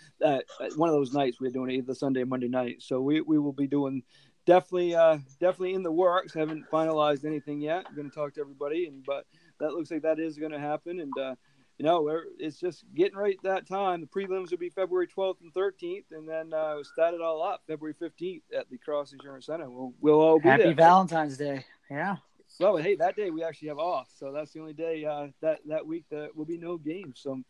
one 0.77 0.89
of 0.89 0.95
those 0.95 1.13
nights 1.13 1.41
we're 1.41 1.51
doing 1.51 1.71
it 1.71 1.75
either 1.75 1.95
Sunday 1.95 2.23
or 2.23 2.27
Monday 2.27 2.49
night, 2.49 2.77
so 2.81 3.01
we, 3.01 3.21
we 3.23 3.39
will 3.39 3.53
be 3.53 3.67
doing 3.67 4.03
definitely 4.47 4.95
uh, 4.95 5.19
definitely 5.41 5.75
in 5.75 5.83
the 5.83 5.93
works. 5.93 6.33
Haven't 6.33 6.71
finalized 6.71 7.25
anything 7.25 7.61
yet. 7.61 7.87
I'm 7.89 7.97
going 7.97 8.09
to 8.09 8.15
talk 8.15 8.35
to 8.35 8.41
everybody, 8.41 8.87
and 8.87 9.05
but 9.05 9.27
that 9.59 9.73
looks 9.73 9.91
like 9.91 10.03
that 10.03 10.19
is 10.19 10.39
going 10.39 10.53
to 10.53 10.61
happen, 10.61 11.01
and 11.01 11.13
uh, 11.19 11.35
you 11.81 11.87
know, 11.87 12.21
it's 12.39 12.61
just 12.61 12.85
getting 12.95 13.17
right 13.17 13.39
that 13.43 13.67
time. 13.67 14.03
The 14.03 14.07
prelims 14.07 14.51
will 14.51 14.59
be 14.59 14.69
February 14.69 15.09
12th 15.09 15.41
and 15.41 15.51
13th, 15.55 16.05
and 16.13 16.29
then 16.29 16.53
uh, 16.53 16.73
we'll 16.75 16.85
start 16.85 17.15
it 17.15 17.23
all 17.23 17.43
up 17.43 17.63
February 17.67 17.95
15th 17.95 18.43
at 18.55 18.69
the 18.69 18.77
Cross 18.77 19.15
Insurance 19.15 19.47
Center. 19.47 19.71
We'll, 19.71 19.95
we'll 19.99 20.21
all 20.21 20.39
be 20.39 20.47
Happy 20.47 20.65
there. 20.65 20.75
Valentine's 20.75 21.39
Day. 21.39 21.65
Yeah. 21.91 22.17
Well, 22.59 22.77
hey, 22.77 22.97
that 22.97 23.17
day 23.17 23.31
we 23.31 23.43
actually 23.43 23.69
have 23.69 23.79
off, 23.79 24.11
so 24.15 24.31
that's 24.31 24.53
the 24.53 24.61
only 24.61 24.75
day 24.75 25.07
uh, 25.07 25.29
that 25.41 25.61
that 25.69 25.87
week 25.87 26.05
that 26.11 26.37
will 26.37 26.45
be 26.45 26.59
no 26.59 26.77
games. 26.77 27.21
So, 27.23 27.41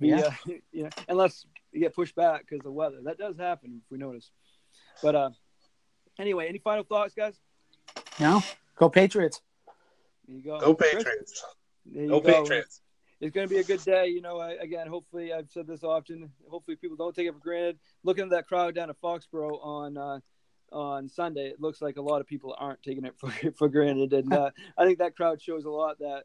be, 0.00 0.08
yeah, 0.08 0.16
uh, 0.48 0.52
yeah, 0.72 0.88
unless 1.08 1.46
you 1.70 1.78
get 1.78 1.94
pushed 1.94 2.16
back 2.16 2.40
because 2.40 2.58
of 2.58 2.64
the 2.64 2.72
weather, 2.72 2.96
that 3.04 3.18
does 3.18 3.36
happen 3.38 3.82
if 3.84 3.88
we 3.88 3.98
notice. 3.98 4.32
But 5.00 5.14
uh, 5.14 5.30
anyway, 6.18 6.48
any 6.48 6.58
final 6.58 6.82
thoughts, 6.82 7.14
guys? 7.14 7.38
No, 8.18 8.42
go 8.74 8.88
Patriots. 8.88 9.42
There 10.26 10.38
you 10.38 10.42
go. 10.42 10.58
Go 10.58 10.74
Patriots. 10.74 11.44
Go, 11.94 12.08
go 12.08 12.20
Patriots 12.20 12.80
it's 13.20 13.34
going 13.34 13.48
to 13.48 13.54
be 13.54 13.60
a 13.60 13.64
good 13.64 13.82
day. 13.82 14.08
You 14.08 14.20
know, 14.20 14.38
I, 14.38 14.52
again, 14.52 14.86
hopefully, 14.86 15.32
I've 15.32 15.50
said 15.50 15.66
this 15.66 15.84
often. 15.84 16.30
Hopefully, 16.48 16.76
people 16.76 16.96
don't 16.96 17.14
take 17.14 17.26
it 17.26 17.34
for 17.34 17.40
granted. 17.40 17.78
Looking 18.04 18.24
at 18.24 18.30
that 18.30 18.46
crowd 18.46 18.74
down 18.74 18.90
at 18.90 19.00
Foxborough 19.00 19.58
on 19.64 19.96
uh, 19.96 20.20
on 20.72 21.08
Sunday, 21.08 21.48
it 21.48 21.60
looks 21.60 21.80
like 21.80 21.96
a 21.96 22.02
lot 22.02 22.20
of 22.20 22.26
people 22.26 22.54
aren't 22.58 22.82
taking 22.82 23.04
it 23.04 23.14
for 23.18 23.30
for 23.56 23.68
granted, 23.68 24.12
and 24.12 24.32
uh, 24.32 24.50
I 24.76 24.84
think 24.84 24.98
that 24.98 25.16
crowd 25.16 25.40
shows 25.40 25.64
a 25.64 25.70
lot 25.70 25.98
that 26.00 26.24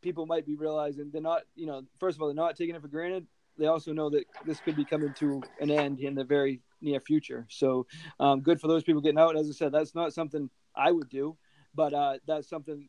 people 0.00 0.26
might 0.26 0.46
be 0.46 0.56
realizing 0.56 1.10
they're 1.12 1.22
not. 1.22 1.42
You 1.54 1.66
know, 1.66 1.82
first 1.98 2.16
of 2.16 2.22
all, 2.22 2.28
they're 2.28 2.34
not 2.34 2.56
taking 2.56 2.74
it 2.74 2.82
for 2.82 2.88
granted. 2.88 3.26
They 3.58 3.66
also 3.66 3.92
know 3.92 4.08
that 4.10 4.24
this 4.46 4.60
could 4.60 4.76
be 4.76 4.84
coming 4.84 5.12
to 5.18 5.42
an 5.60 5.70
end 5.70 6.00
in 6.00 6.14
the 6.14 6.24
very 6.24 6.62
near 6.80 7.00
future. 7.00 7.46
So, 7.50 7.86
um, 8.18 8.40
good 8.40 8.60
for 8.60 8.66
those 8.68 8.82
people 8.82 9.02
getting 9.02 9.18
out. 9.18 9.36
As 9.36 9.48
I 9.48 9.52
said, 9.52 9.72
that's 9.72 9.94
not 9.94 10.14
something 10.14 10.48
I 10.74 10.90
would 10.90 11.08
do. 11.08 11.36
But 11.74 11.94
uh, 11.94 12.18
that's 12.26 12.48
something. 12.48 12.88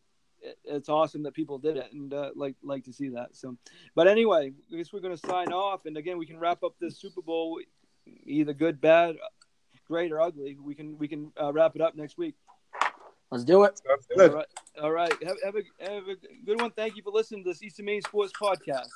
It's 0.66 0.90
awesome 0.90 1.24
that 1.24 1.34
people 1.34 1.58
did 1.58 1.78
it, 1.78 1.92
and 1.94 2.14
uh, 2.14 2.32
like 2.36 2.56
like 2.64 2.84
to 2.86 2.94
see 2.94 3.10
that. 3.10 3.36
So, 3.36 3.58
but 3.96 4.08
anyway, 4.08 4.52
I 4.72 4.76
guess 4.76 4.92
we're 4.92 5.00
going 5.00 5.16
to 5.16 5.28
sign 5.28 5.54
off, 5.54 5.86
and 5.86 5.98
again, 5.98 6.18
we 6.18 6.26
can 6.26 6.40
wrap 6.40 6.64
up 6.64 6.76
this 6.80 6.98
Super 6.98 7.22
Bowl, 7.22 7.60
either 8.26 8.54
good, 8.54 8.82
bad, 8.82 9.16
great, 9.88 10.12
or 10.12 10.22
ugly. 10.22 10.58
We 10.62 10.76
can 10.76 10.98
we 10.98 11.08
can 11.08 11.32
uh, 11.42 11.54
wrap 11.54 11.76
it 11.76 11.82
up 11.82 11.96
next 11.96 12.18
week. 12.18 12.36
Let's 13.32 13.44
do 13.44 13.64
it. 13.64 13.80
Sounds 13.88 14.08
good. 14.16 14.30
All 14.30 14.36
right, 14.36 14.46
all 14.82 14.92
right. 14.92 15.24
Have, 15.24 15.38
have 15.44 15.56
a 15.56 15.92
have 15.92 16.08
a 16.08 16.16
good 16.46 16.62
one. 16.62 16.72
Thank 16.72 16.96
you 16.96 17.04
for 17.04 17.12
listening 17.12 17.44
to 17.44 17.50
this 17.50 17.64
Eastern 17.64 17.86
Maine 17.86 18.02
Sports 18.02 18.34
Podcast. 18.40 18.90